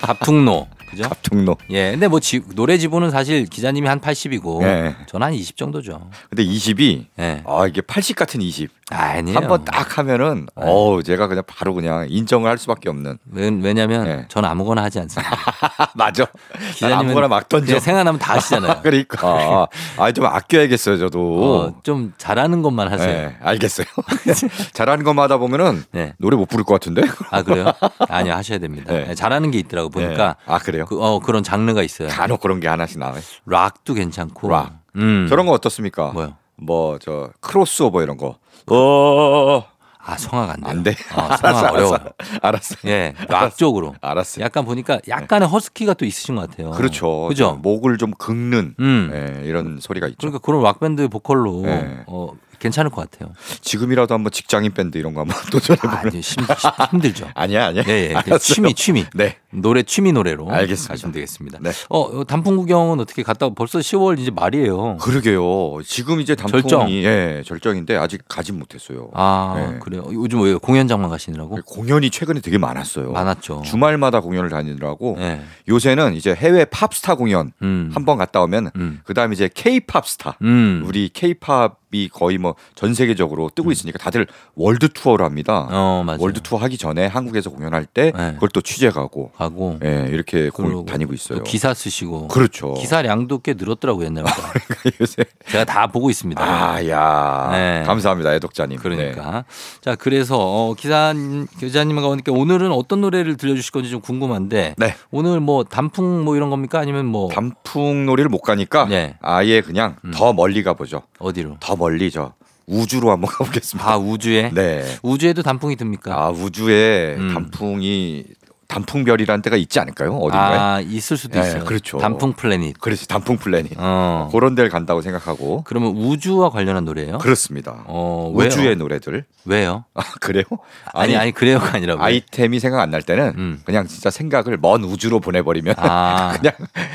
갑툭노. 0.00 0.68
그죠? 0.90 1.02
갑툭노. 1.26 1.56
예. 1.70 1.90
근데 1.92 2.08
뭐 2.08 2.20
지- 2.20 2.42
노래 2.54 2.78
지분은 2.78 3.10
사실 3.10 3.46
기자님이 3.46 3.88
한 3.88 4.00
80이고 4.00 4.60
네. 4.62 4.94
저는 5.06 5.26
한 5.26 5.34
20 5.34 5.56
정도죠. 5.56 6.08
근데 6.30 6.44
20이 6.44 7.06
예. 7.18 7.42
아, 7.46 7.66
이게 7.66 7.80
80 7.80 8.16
같은 8.16 8.40
20. 8.40 8.70
아니에요. 8.88 9.36
한 9.36 9.48
번 9.48 9.64
딱 9.64 9.98
하면은 9.98 10.46
네. 10.56 10.62
어우, 10.64 11.02
제가 11.02 11.26
그냥 11.26 11.42
바로 11.46 11.74
그냥 11.74 12.06
인정을 12.08 12.48
할 12.48 12.56
수밖에 12.56 12.88
없는. 12.88 13.18
왜, 13.32 13.50
왜냐면 13.60 14.04
네. 14.04 14.24
저는 14.28 14.48
아무거나 14.48 14.84
하지 14.84 15.00
않습니다. 15.00 15.36
맞아. 15.96 16.24
기자님은 16.72 17.00
아무거나 17.00 17.26
막 17.28 17.48
던져. 17.48 17.80
생각나면 17.80 18.20
다 18.20 18.34
하시잖아요. 18.34 18.80
그러니까. 18.84 19.18
아, 19.26 19.66
아, 20.04 20.12
좀 20.12 20.26
아껴야겠어요, 20.26 20.98
저도. 20.98 21.18
어, 21.44 21.80
좀 21.82 22.12
잘하는 22.16 22.62
것만 22.62 22.92
하세요. 22.92 23.08
네, 23.28 23.36
알겠어요. 23.40 23.86
잘하는 24.72 25.04
것만 25.04 25.24
하다 25.24 25.38
보면은 25.38 25.82
네. 25.90 26.12
노래 26.18 26.36
못 26.36 26.46
부를 26.46 26.64
것 26.64 26.74
같은데? 26.74 27.02
아 27.30 27.42
그래요? 27.42 27.72
아니요 28.08 28.34
하셔야 28.34 28.58
됩니다. 28.58 28.92
잘하는 29.14 29.50
게 29.50 29.58
있더라고 29.58 29.88
보니까 29.88 30.36
네. 30.46 30.52
아, 30.52 30.58
그래요? 30.58 30.84
그, 30.86 30.96
어 31.02 31.18
그런 31.26 31.42
장르가 31.42 31.82
있어요. 31.82 32.08
간혹 32.08 32.40
그런 32.40 32.60
게 32.60 32.68
하나씩 32.68 32.98
나와요. 32.98 33.20
락도 33.44 33.94
괜찮고. 33.94 34.48
락. 34.48 34.78
음. 34.96 35.26
저런 35.28 35.44
거 35.46 35.52
어떻습니까? 35.52 36.12
뭐요? 36.12 36.36
뭐, 36.56 36.98
저, 36.98 37.30
크로스오버 37.40 38.02
이런 38.02 38.16
거. 38.16 38.38
어, 38.68 39.64
아 40.08 40.16
성악 40.16 40.50
안 40.50 40.60
돼요. 40.60 40.70
안 40.70 40.82
돼. 40.84 40.90
어, 41.14 41.36
성악 41.36 41.72
어려워. 41.74 41.98
알았어. 42.40 42.76
예, 42.86 43.12
락 43.28 43.56
쪽으로. 43.58 43.94
알았어요. 44.00 44.44
약간 44.44 44.64
보니까 44.64 45.00
약간의 45.08 45.48
허스키가 45.48 45.94
또 45.94 46.04
있으신 46.04 46.36
것 46.36 46.48
같아요. 46.48 46.70
그렇죠. 46.70 47.26
그죠? 47.28 47.58
목을 47.60 47.98
좀 47.98 48.12
긁는 48.12 48.76
음. 48.78 49.10
예, 49.12 49.46
이런 49.46 49.78
소리가 49.80 50.06
있죠. 50.06 50.16
그러니까 50.20 50.38
그런 50.38 50.62
락 50.62 50.78
밴드 50.80 51.08
보컬로 51.08 51.62
네. 51.62 52.04
어, 52.06 52.30
괜찮을 52.60 52.90
것 52.90 53.10
같아요. 53.10 53.32
지금이라도 53.60 54.14
한번 54.14 54.30
직장인 54.32 54.72
밴드 54.72 54.96
이런 54.96 55.12
거 55.12 55.20
한번 55.22 55.36
도전해 55.50 55.80
아, 55.84 56.00
보면. 56.02 56.20
힘, 56.20 56.44
힘들죠. 56.92 57.28
아니야, 57.34 57.66
아니야. 57.66 57.82
예, 57.88 58.10
예. 58.10 58.14
알았어요. 58.14 58.38
취미, 58.38 58.74
취미. 58.74 59.04
네. 59.14 59.38
노래 59.60 59.82
취미 59.82 60.12
노래로 60.12 60.50
알겠습니다. 60.50 60.92
가시면 60.92 61.12
되겠습니다. 61.12 61.58
네. 61.60 61.70
어, 61.88 62.00
어, 62.00 62.24
단풍 62.24 62.56
구경은 62.56 63.00
어떻게 63.00 63.22
갔다 63.22 63.48
벌써 63.50 63.78
10월 63.78 64.18
이제 64.18 64.30
말이에요. 64.30 64.98
그러게요. 64.98 65.82
지금 65.84 66.20
이제 66.20 66.34
단풍이 66.34 66.62
절정. 66.62 66.90
예, 66.90 67.42
절정인데 67.44 67.96
아직 67.96 68.22
가진 68.28 68.58
못했어요. 68.58 69.10
아, 69.14 69.54
네. 69.72 69.78
그래요. 69.78 70.04
요즘 70.12 70.42
왜 70.42 70.54
공연장만 70.54 71.08
가시느라고? 71.10 71.58
공연이 71.66 72.10
최근에 72.10 72.40
되게 72.40 72.58
많았어요. 72.58 73.12
많았죠. 73.12 73.62
주말마다 73.64 74.20
공연을 74.20 74.50
다니느라고 74.50 75.16
예. 75.20 75.40
요새는 75.68 76.14
이제 76.14 76.34
해외 76.34 76.64
팝스타 76.64 77.14
공연 77.14 77.52
음. 77.62 77.90
한번 77.94 78.18
갔다 78.18 78.42
오면 78.42 78.70
음. 78.76 79.00
그다음에 79.04 79.32
이제 79.34 79.48
K-팝 79.52 80.06
스타 80.06 80.36
음. 80.42 80.84
우리 80.86 81.08
K-팝이 81.08 82.08
거의 82.12 82.38
뭐 82.38 82.54
전 82.74 82.92
세계적으로 82.94 83.50
뜨고 83.54 83.72
있으니까 83.72 83.98
다들 83.98 84.26
월드 84.54 84.88
투어를 84.90 85.24
합니다. 85.24 85.66
어. 85.70 86.04
월드 86.18 86.40
투어 86.42 86.58
하기 86.58 86.76
전에 86.78 87.06
한국에서 87.06 87.50
공연할 87.50 87.86
때 87.86 88.12
네. 88.16 88.32
그걸 88.34 88.48
또 88.50 88.60
취재 88.60 88.90
가고 88.90 89.30
가고 89.46 89.78
예, 89.84 90.08
이렇게 90.10 90.50
그러고 90.50 90.76
공 90.76 90.86
다니고 90.86 91.14
있어요. 91.14 91.38
또 91.38 91.44
기사 91.44 91.72
쓰시고 91.72 92.28
그렇죠. 92.28 92.74
기사량도 92.74 93.38
꽤 93.38 93.54
늘었더라고요, 93.54 94.06
옛날보다. 94.06 94.52
요새 95.00 95.24
제가 95.48 95.64
다 95.64 95.86
보고 95.86 96.10
있습니다. 96.10 96.42
아, 96.42 96.86
야. 96.88 97.48
네. 97.52 97.82
감사합니다, 97.86 98.34
애독자님. 98.34 98.78
그러니까. 98.78 99.30
네. 99.30 99.42
자, 99.80 99.94
그래서 99.94 100.36
어, 100.38 100.74
기사 100.74 101.14
기자님과 101.58 102.08
오니까 102.08 102.32
오늘은 102.32 102.72
어떤 102.72 103.00
노래를 103.00 103.36
들려 103.36 103.54
주실 103.54 103.72
건지 103.72 103.90
좀 103.90 104.00
궁금한데 104.00 104.74
네. 104.76 104.94
오늘 105.10 105.40
뭐 105.40 105.64
단풍 105.64 106.24
뭐 106.24 106.36
이런 106.36 106.50
겁니까? 106.50 106.78
아니면 106.78 107.06
뭐 107.06 107.28
단풍 107.28 108.06
놀이를 108.06 108.28
못 108.28 108.40
가니까 108.40 108.86
네. 108.86 109.16
아예 109.20 109.60
그냥 109.60 109.96
음. 110.04 110.10
더 110.12 110.32
멀리 110.32 110.62
가 110.62 110.74
보죠. 110.74 111.02
어디로? 111.18 111.56
더 111.60 111.76
멀리 111.76 112.10
저 112.10 112.32
우주로 112.66 113.12
한번 113.12 113.30
가보겠습니다. 113.30 113.88
아, 113.88 113.96
우주에? 113.96 114.50
네. 114.52 114.82
우주에도 115.02 115.42
단풍이 115.42 115.76
듭니까? 115.76 116.14
아 116.20 116.30
우주에 116.30 117.14
음. 117.16 117.32
단풍이 117.32 118.24
단풍별이라는 118.68 119.42
데가 119.42 119.56
있지 119.56 119.78
않을까요? 119.80 120.16
어딘가에? 120.16 120.58
아, 120.58 120.80
있을 120.80 121.16
수도 121.16 121.40
네, 121.40 121.46
있어요. 121.48 121.64
그렇죠. 121.64 121.98
단풍 121.98 122.32
planet. 122.32 122.76
그래서 122.80 123.06
단풍 123.06 123.36
planet 123.38 123.72
어. 123.76 124.28
그런 124.32 124.54
데를 124.54 124.70
간다고 124.70 125.00
생각하고 125.02 125.62
그러면 125.64 125.90
우주와 125.96 126.50
관련한 126.50 126.84
노래예요? 126.84 127.18
그렇습니다. 127.18 127.84
어, 127.86 128.32
왜요? 128.34 128.48
우주의 128.48 128.76
노래들. 128.76 129.24
왜요? 129.44 129.84
아 129.94 130.02
그래요? 130.20 130.44
아니 130.92 131.16
아니 131.16 131.32
그래요가 131.32 131.74
아니라 131.76 131.94
왜? 131.94 132.00
아이템이 132.02 132.58
생각 132.60 132.80
안 132.80 132.90
날 132.90 133.02
때는 133.02 133.32
음. 133.36 133.60
그냥 133.64 133.86
진짜 133.86 134.10
생각을 134.10 134.58
먼 134.60 134.82
우주로 134.84 135.20
보내 135.20 135.42
버리면 135.42 135.74
아, 135.78 136.34
그냥 136.38 136.52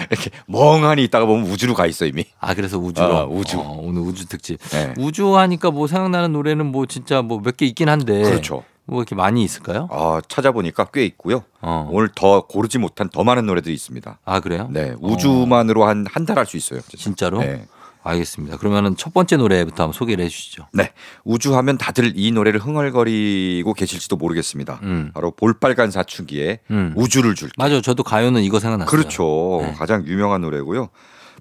이렇게 0.10 0.30
멍하니 0.48 1.04
있다가 1.06 1.26
보면 1.26 1.46
우주로 1.50 1.74
가 1.74 1.86
있어 1.86 2.06
이미. 2.06 2.26
아 2.40 2.54
그래서 2.54 2.78
우주로 2.78 3.18
아, 3.18 3.26
우주. 3.26 3.60
어, 3.60 3.78
오늘 3.82 4.02
우주 4.02 4.26
특집. 4.28 4.58
네. 4.70 4.94
우주 4.98 5.38
하니까 5.38 5.70
뭐 5.72 5.88
생각나는 5.88 6.32
노래는 6.34 6.66
뭐 6.66 6.86
진짜 6.86 7.22
뭐 7.22 7.40
몇 7.40 7.58
개 7.58 7.66
있긴 7.66 7.90
한데 7.90 8.22
그렇죠. 8.24 8.64
뭐 8.92 9.02
이렇게 9.02 9.16
많이 9.16 9.42
있을까요? 9.44 9.88
아 9.90 10.22
찾아보니까 10.28 10.86
꽤 10.94 11.06
있고요. 11.06 11.44
어. 11.62 11.88
오늘 11.92 12.10
더 12.14 12.42
고르지 12.46 12.78
못한 12.78 13.10
더 13.10 13.24
많은 13.24 13.46
노래들이 13.46 13.74
있습니다. 13.74 14.20
아 14.26 14.40
그래요? 14.42 14.68
네, 14.70 14.94
우주만으로 15.00 15.86
한 15.86 16.06
한 16.06 16.26
달 16.26 16.38
할 16.38 16.46
수 16.46 16.58
있어요. 16.58 16.82
진짜. 16.82 16.98
진짜 16.98 17.30
로? 17.30 17.40
네. 17.40 17.66
알겠습니다. 18.04 18.58
그러면은 18.58 18.98
첫 18.98 19.14
번째 19.14 19.38
노래부터 19.38 19.84
한번 19.84 19.94
소개를 19.94 20.26
해주시죠. 20.26 20.68
네, 20.74 20.92
우주하면 21.24 21.78
다들 21.78 22.14
이 22.16 22.32
노래를 22.32 22.60
흥얼거리고 22.60 23.74
계실지도 23.76 24.18
모르겠습니다. 24.18 24.80
음. 24.84 25.12
바로 25.14 25.32
볼빨간 25.32 25.92
사춘기의 25.92 26.60
음. 26.72 26.94
우주를 26.98 27.36
줄게. 27.36 27.54
맞아, 27.58 27.80
저도 27.80 28.02
가요는 28.04 28.42
이거 28.42 28.60
생각났어요. 28.60 28.90
그렇죠. 28.90 29.60
네. 29.62 29.74
가장 29.74 30.06
유명한 30.08 30.42
노래고요. 30.42 30.90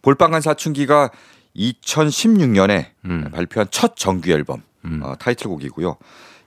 볼빨간 0.02 0.40
사춘기가 0.42 1.10
2016년에 1.56 2.86
음. 3.06 3.30
발표한 3.32 3.66
첫 3.70 3.96
정규 3.96 4.30
앨범 4.30 4.62
음. 4.84 5.00
어, 5.02 5.14
타이틀곡이고요. 5.16 5.96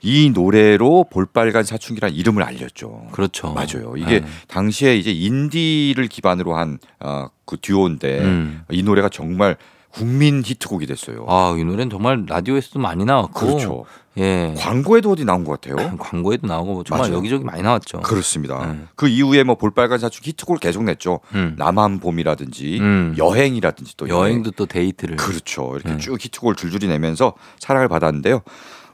이 0.04 0.30
노래로 0.32 1.06
볼빨간 1.10 1.64
사춘기라는 1.64 2.16
이름을 2.16 2.44
알렸죠. 2.44 3.08
그렇죠. 3.12 3.54
맞아요. 3.54 3.96
이게 3.98 4.20
네. 4.20 4.28
당시에 4.48 4.98
이제 4.98 5.12
인디를 5.12 6.08
기반으로 6.08 6.56
한그 6.56 7.58
듀오인데 7.62 8.20
음. 8.20 8.64
이 8.70 8.84
노래가 8.84 9.08
정말 9.08 9.56
국민 9.90 10.42
히트곡이 10.44 10.88
됐어요. 10.88 11.26
아, 11.30 11.56
이 11.58 11.64
노래는 11.64 11.92
정말 11.92 12.26
라디오에서도 12.28 12.80
많이 12.80 13.06
나왔고, 13.06 13.40
그렇죠. 13.40 13.86
예, 14.18 14.54
광고에도 14.58 15.12
어디 15.12 15.24
나온 15.24 15.44
것 15.44 15.62
같아요. 15.62 15.76
광고에도 15.98 16.48
나오고 16.48 16.84
정말 16.84 17.08
맞아요. 17.08 17.18
여기저기 17.18 17.44
많이 17.44 17.62
나왔죠. 17.62 18.02
그렇습니다. 18.02 18.66
네. 18.66 18.80
그 18.96 19.08
이후에 19.08 19.44
뭐 19.44 19.56
볼빨간 19.56 20.00
사춘기 20.00 20.32
히트곡을 20.32 20.60
계속 20.60 20.84
냈죠. 20.84 21.20
음. 21.36 21.54
남한 21.58 22.00
봄이라든지 22.00 22.80
음. 22.80 23.16
여행이라든지 23.18 23.96
또 23.96 24.10
여행도 24.10 24.52
또 24.52 24.66
데이트를. 24.66 25.16
그렇죠. 25.16 25.72
이렇게 25.76 25.92
네. 25.92 25.98
쭉 25.98 26.18
히트곡을 26.20 26.56
줄줄이 26.56 26.88
내면서 26.88 27.34
사랑을 27.60 27.88
받았는데요. 27.88 28.42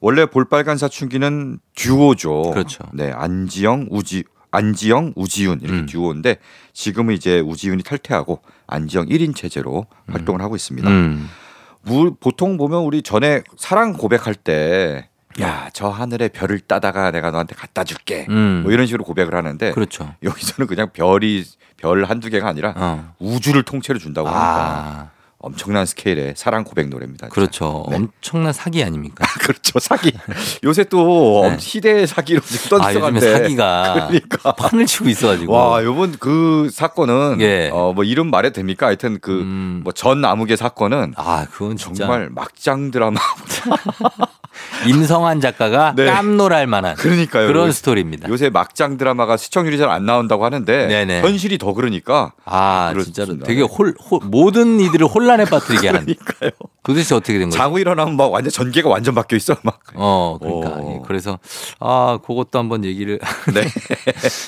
원래 0.02 0.26
볼빨간 0.26 0.78
사춘기는 0.78 1.60
듀오죠. 1.76 2.52
그렇죠. 2.52 2.84
네, 2.94 3.12
안지영, 3.12 3.88
우지 3.92 4.24
안지영, 4.52 5.14
우지훈 5.16 5.60
이렇게 5.62 5.82
음. 5.82 5.86
듀오인데 5.86 6.38
지금은 6.74 7.14
이제 7.14 7.40
우지훈이 7.40 7.84
탈퇴하고 7.84 8.42
안지영 8.68 9.06
1인 9.08 9.36
체제로 9.36 9.86
활동을 10.08 10.42
하고 10.42 10.56
있습니다. 10.56 10.90
음. 10.90 11.30
무- 11.84 12.16
보통 12.16 12.58
보면 12.58 12.82
우리 12.82 13.02
전에 13.04 13.44
사랑 13.58 13.94
고백할 13.94 14.34
때 14.36 15.10
야, 15.40 15.70
저 15.74 15.88
하늘에 15.90 16.28
별을 16.30 16.60
따다가 16.62 17.12
내가 17.12 17.30
너한테 17.32 17.56
갖다 17.56 17.84
줄게. 17.84 18.26
음. 18.30 18.62
뭐 18.64 18.72
이런 18.72 18.88
식으로 18.88 19.04
고백을 19.04 19.36
하는데 19.36 19.72
그렇죠. 19.72 20.14
여기서는 20.24 20.68
그냥 20.68 20.90
별이 20.92 21.46
별 21.78 22.04
한두 22.04 22.30
개가 22.30 22.48
아니라 22.48 22.74
어. 22.76 23.14
우주를 23.20 23.64
통째로 23.64 24.00
준다고 24.00 24.28
하니까 24.28 24.42
아, 24.44 25.10
엄청난 25.42 25.86
스케일의 25.86 26.34
사랑 26.36 26.66
고백 26.66 26.90
노래입니다. 26.90 27.28
진짜. 27.28 27.34
그렇죠. 27.34 27.86
네. 27.90 27.96
엄청난 27.96 28.52
사기 28.52 28.84
아닙니까? 28.84 29.26
그렇죠. 29.40 29.80
사기. 29.80 30.12
요새 30.64 30.84
또 30.84 31.48
네. 31.50 31.58
시대의 31.58 32.08
사기로 32.08 32.42
지금 32.42 32.82
아, 32.82 32.90
요즘에 32.90 33.02
떠들어간데. 33.02 33.34
사기가 33.44 34.08
그러니까. 34.10 34.52
판을 34.54 34.86
치고 34.86 35.08
있어가지고. 35.10 35.54
와, 35.54 35.84
요번 35.84 36.18
그 36.20 36.70
사건은 36.72 37.38
예. 37.40 37.70
어, 37.72 37.94
뭐 37.94 38.04
이름 38.04 38.30
말해도 38.30 38.54
됩니까? 38.56 38.88
하여튼 38.88 39.20
그 39.22 39.32
음. 39.42 39.82
뭐전 39.86 40.24
아무개 40.26 40.58
사건은 40.58 41.14
아, 41.16 41.46
그건 41.50 41.78
진짜 41.78 42.06
정말 42.06 42.30
막장 42.30 42.92
드라마. 42.92 43.20
임성환 44.88 45.42
작가가 45.42 45.94
네. 45.96 46.06
깜놀할 46.06 46.68
만한 46.68 46.96
그러니까요. 46.96 47.48
그런 47.48 47.72
스토리입니다. 47.72 48.30
요새 48.30 48.50
막장 48.50 48.98
드라마가 48.98 49.36
시청률이 49.38 49.78
잘 49.78 49.90
안 49.90 50.06
나온다고 50.06 50.46
하는데 50.46 50.88
네네. 50.88 51.22
현실이 51.22 51.58
더 51.58 51.74
그러니까 51.74 52.34
아, 52.46 52.90
그렇습니다. 52.94 53.26
진짜로 53.26 53.44
되게 53.44 53.62
홀, 53.64 53.96
홀- 54.00 54.20
모든 54.24 54.80
이들을 54.80 55.08
혼란에 55.08 55.46
빠뜨리게 55.46 55.88
하는. 55.88 56.02
그러니까요. 56.06 56.52
도대체 56.84 57.16
어떻게 57.16 57.40
된 57.40 57.50
거죠? 57.50 57.58
자고 57.58 57.80
일어나면 57.80 58.16
막 58.18 58.32
완전 58.32 58.52
전개가 58.52 58.88
완전 58.90 59.16
바뀌어 59.16 59.36
있어 59.38 59.56
막. 59.64 59.80
어, 59.96 60.38
그러니까 60.40 60.70
오. 60.80 60.94
예, 60.94 61.02
그래서 61.08 61.40
아, 61.80 62.20
그것도 62.26 62.58
한번 62.60 62.86
얘기를 62.86 63.20
네. 63.54 63.68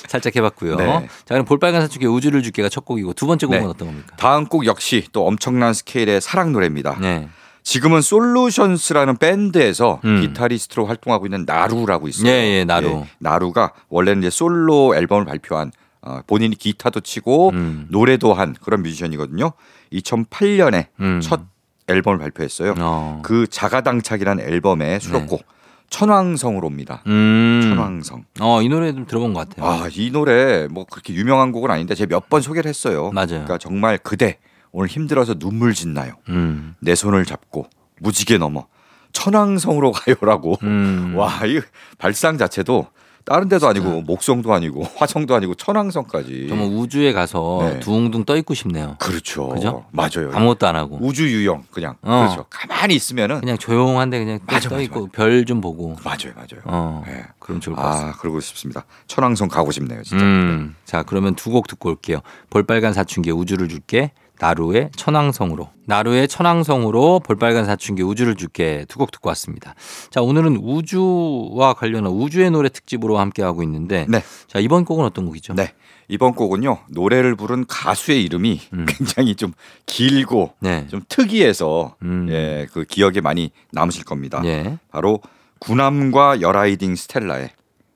살짝 0.08 0.36
해봤고요. 0.36 0.76
네. 0.76 0.86
자, 1.26 1.34
그럼 1.34 1.45
볼빨간 1.45 1.82
사춘기 1.82 2.06
우주를 2.08 2.43
줄게가 2.43 2.69
첫 2.69 2.86
곡이고 2.86 3.13
두 3.13 3.28
번째 3.28 3.47
곡은 3.47 3.60
네. 3.62 3.65
어떤 3.65 3.88
겁니까? 3.89 4.15
다음 4.17 4.45
곡 4.45 4.65
역시 4.65 5.08
또 5.12 5.26
엄청난 5.28 5.74
스케일의 5.74 6.21
사랑 6.21 6.52
노래입니다. 6.52 6.97
네. 7.02 7.28
지금은 7.63 8.02
솔루션스라는 8.02 9.17
밴드에서 9.17 10.00
음. 10.06 10.21
기타리스트로 10.21 10.86
활동하고 10.86 11.26
있는 11.28 11.43
나루라고 11.45 12.08
있어요. 12.08 12.28
예, 12.28 12.60
예, 12.60 12.63
나루. 12.65 13.06
나루가 13.19 13.71
원래는 13.89 14.24
이제 14.24 14.30
솔로 14.30 14.95
앨범을 14.95 15.26
발표한 15.26 15.71
어, 16.02 16.21
본인이 16.26 16.56
기타도 16.56 17.02
치고 17.02 17.52
음. 17.52 17.86
노래도 17.89 18.34
한 18.34 18.56
그런 18.60 18.82
뮤지션이거든요. 18.82 19.52
2008년에 19.93 20.88
음. 21.00 21.19
첫 21.21 21.41
앨범을 21.88 22.17
발표했어요. 22.19 22.74
어. 22.80 23.21
그 23.24 23.45
자가당착이라는 23.47 24.43
앨범의 24.47 25.00
수록곡 25.00 25.43
천왕성으로 25.91 26.65
옵니다. 26.65 27.02
네. 27.06 27.12
음. 27.12 27.62
천왕성. 27.76 28.24
어, 28.39 28.62
이 28.62 28.69
노래 28.69 28.93
좀 28.93 29.06
들어본 29.06 29.34
것 29.34 29.47
같아요. 29.50 29.69
아, 29.69 29.88
이 29.91 30.10
노래 30.10 30.67
뭐 30.71 30.86
그렇게 30.89 31.13
유명한 31.13 31.52
곡은 31.52 31.69
아닌데 31.69 31.93
제가 31.93 32.08
몇 32.10 32.30
번 32.30 32.41
소개를 32.41 32.67
했어요. 32.69 33.12
맞아요. 33.13 33.28
그러니까 33.28 33.58
정말 33.58 33.97
그대 33.97 34.39
오늘 34.72 34.88
힘들어서 34.90 35.36
눈물 35.36 35.74
짓나요? 35.74 36.14
음. 36.30 36.76
내 36.80 36.96
손을 36.96 37.26
잡고 37.26 37.68
무지개 38.00 38.38
넘어 38.38 38.68
천왕성으로 39.14 39.92
가요라고. 39.94 40.58
음. 40.64 41.14
와, 41.18 41.46
이 41.46 41.60
발상 41.98 42.38
자체도 42.38 42.88
다른 43.24 43.48
데도 43.50 43.68
아니고 43.68 44.02
목성도 44.02 44.52
아니고 44.54 44.84
화성도 44.96 45.36
아니고 45.36 45.54
천왕성까지. 45.54 46.48
정말 46.50 46.68
우주에 46.70 47.14
가서 47.14 47.60
네. 47.74 47.80
둥둥 47.82 48.24
떠 48.26 48.36
있고 48.38 48.54
싶네요. 48.56 48.96
그렇죠. 49.00 49.50
그죠? 49.50 49.86
맞아요. 49.92 50.32
아무것도 50.34 50.66
안 50.66 50.76
하고. 50.76 50.98
우주 51.02 51.28
유형 51.32 51.64
그냥 51.72 51.98
어. 52.02 52.20
그렇죠. 52.22 52.46
가만히 52.50 52.96
있으면은 52.96 53.42
그냥 53.42 53.58
조용한데 53.60 54.18
그냥 54.20 54.40
맞아, 54.48 54.70
떠 54.70 54.76
맞아, 54.76 54.84
있고 54.84 55.08
별 55.10 55.46
좀 55.46 55.62
보고. 55.62 55.96
맞아요, 56.04 56.34
맞아요. 56.36 56.62
어. 56.64 57.04
네. 57.06 57.24
그럼 57.38 57.60
좋을 57.60 57.76
것 57.76 57.82
같습니다. 57.84 58.16
아, 58.16 58.20
그러고 58.20 58.40
싶습니다. 58.40 58.86
천왕성 59.06 59.50
가고 59.50 59.70
싶네요, 59.72 60.02
진짜. 60.04 60.24
음. 60.26 60.76
자, 60.86 61.04
그러면 61.04 61.36
두 61.36 61.52
곡 61.52 61.68
듣고 61.68 61.90
올게요. 61.90 62.22
볼빨간 62.50 62.94
사춘기 62.94 63.30
우주를 63.30 63.68
줄게. 63.68 64.14
나루의 64.42 64.90
천왕성으로. 64.96 65.70
나루의 65.86 66.28
천왕성으로 66.28 67.20
볼빨간 67.20 67.66
사춘기 67.66 68.02
우주를 68.02 68.36
줄게 68.36 68.86
두 68.90 68.98
곡 68.98 69.12
듣고 69.12 69.30
왔습니다. 69.30 69.76
자, 70.10 70.22
오늘은 70.22 70.58
우주와 70.58 71.74
관련한 71.74 72.12
우주의 72.12 72.50
노래 72.52 72.70
특집으로 72.70 73.20
함께 73.20 73.44
하고 73.44 73.62
있는데. 73.64 74.06
네. 74.10 74.24
자, 74.48 74.60
이번 74.60 74.84
곡은 74.86 75.06
어떤 75.06 75.26
곡이죠? 75.28 75.54
네. 75.54 75.74
이번 76.08 76.34
곡은요. 76.34 76.80
노래를 76.90 77.36
부른 77.36 77.66
가수의 77.68 78.24
이름이 78.24 78.62
음. 78.74 78.86
굉장히 78.88 79.36
좀 79.36 79.54
길고 79.86 80.54
네. 80.60 80.88
좀 80.88 81.02
특이해서 81.08 81.96
음. 82.02 82.28
예, 82.30 82.68
그 82.74 82.84
기억에 82.84 83.22
많이 83.22 83.52
남으실 83.72 84.04
겁니다. 84.06 84.42
예. 84.46 84.78
바로 84.92 85.22
구남과 85.60 86.42
열아이딩 86.42 86.96
스텔라의 86.96 87.52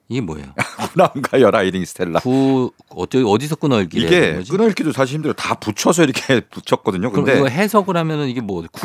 이게 0.07 0.21
뭐예요? 0.21 0.47
구남과 0.93 1.41
여라이딩 1.41 1.83
스텔라. 1.85 2.19
구 2.19 2.71
어디 2.89 3.23
어디서 3.25 3.55
끊어읽기를 3.55 4.05
이게? 4.07 4.43
끊어읽기도 4.49 4.91
사실 4.91 5.15
힘들어. 5.15 5.33
다 5.33 5.55
붙여서 5.55 6.03
이렇게 6.03 6.41
붙였거든요. 6.51 7.11
그럼 7.11 7.25
근데 7.25 7.39
이거 7.39 7.47
해석을 7.47 7.97
하면은 7.97 8.27
이게 8.29 8.41
뭐 8.41 8.63
번씩 8.71 8.79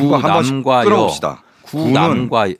구남과 0.64 0.80
여 0.80 0.85
끊어봅시다. 0.85 1.42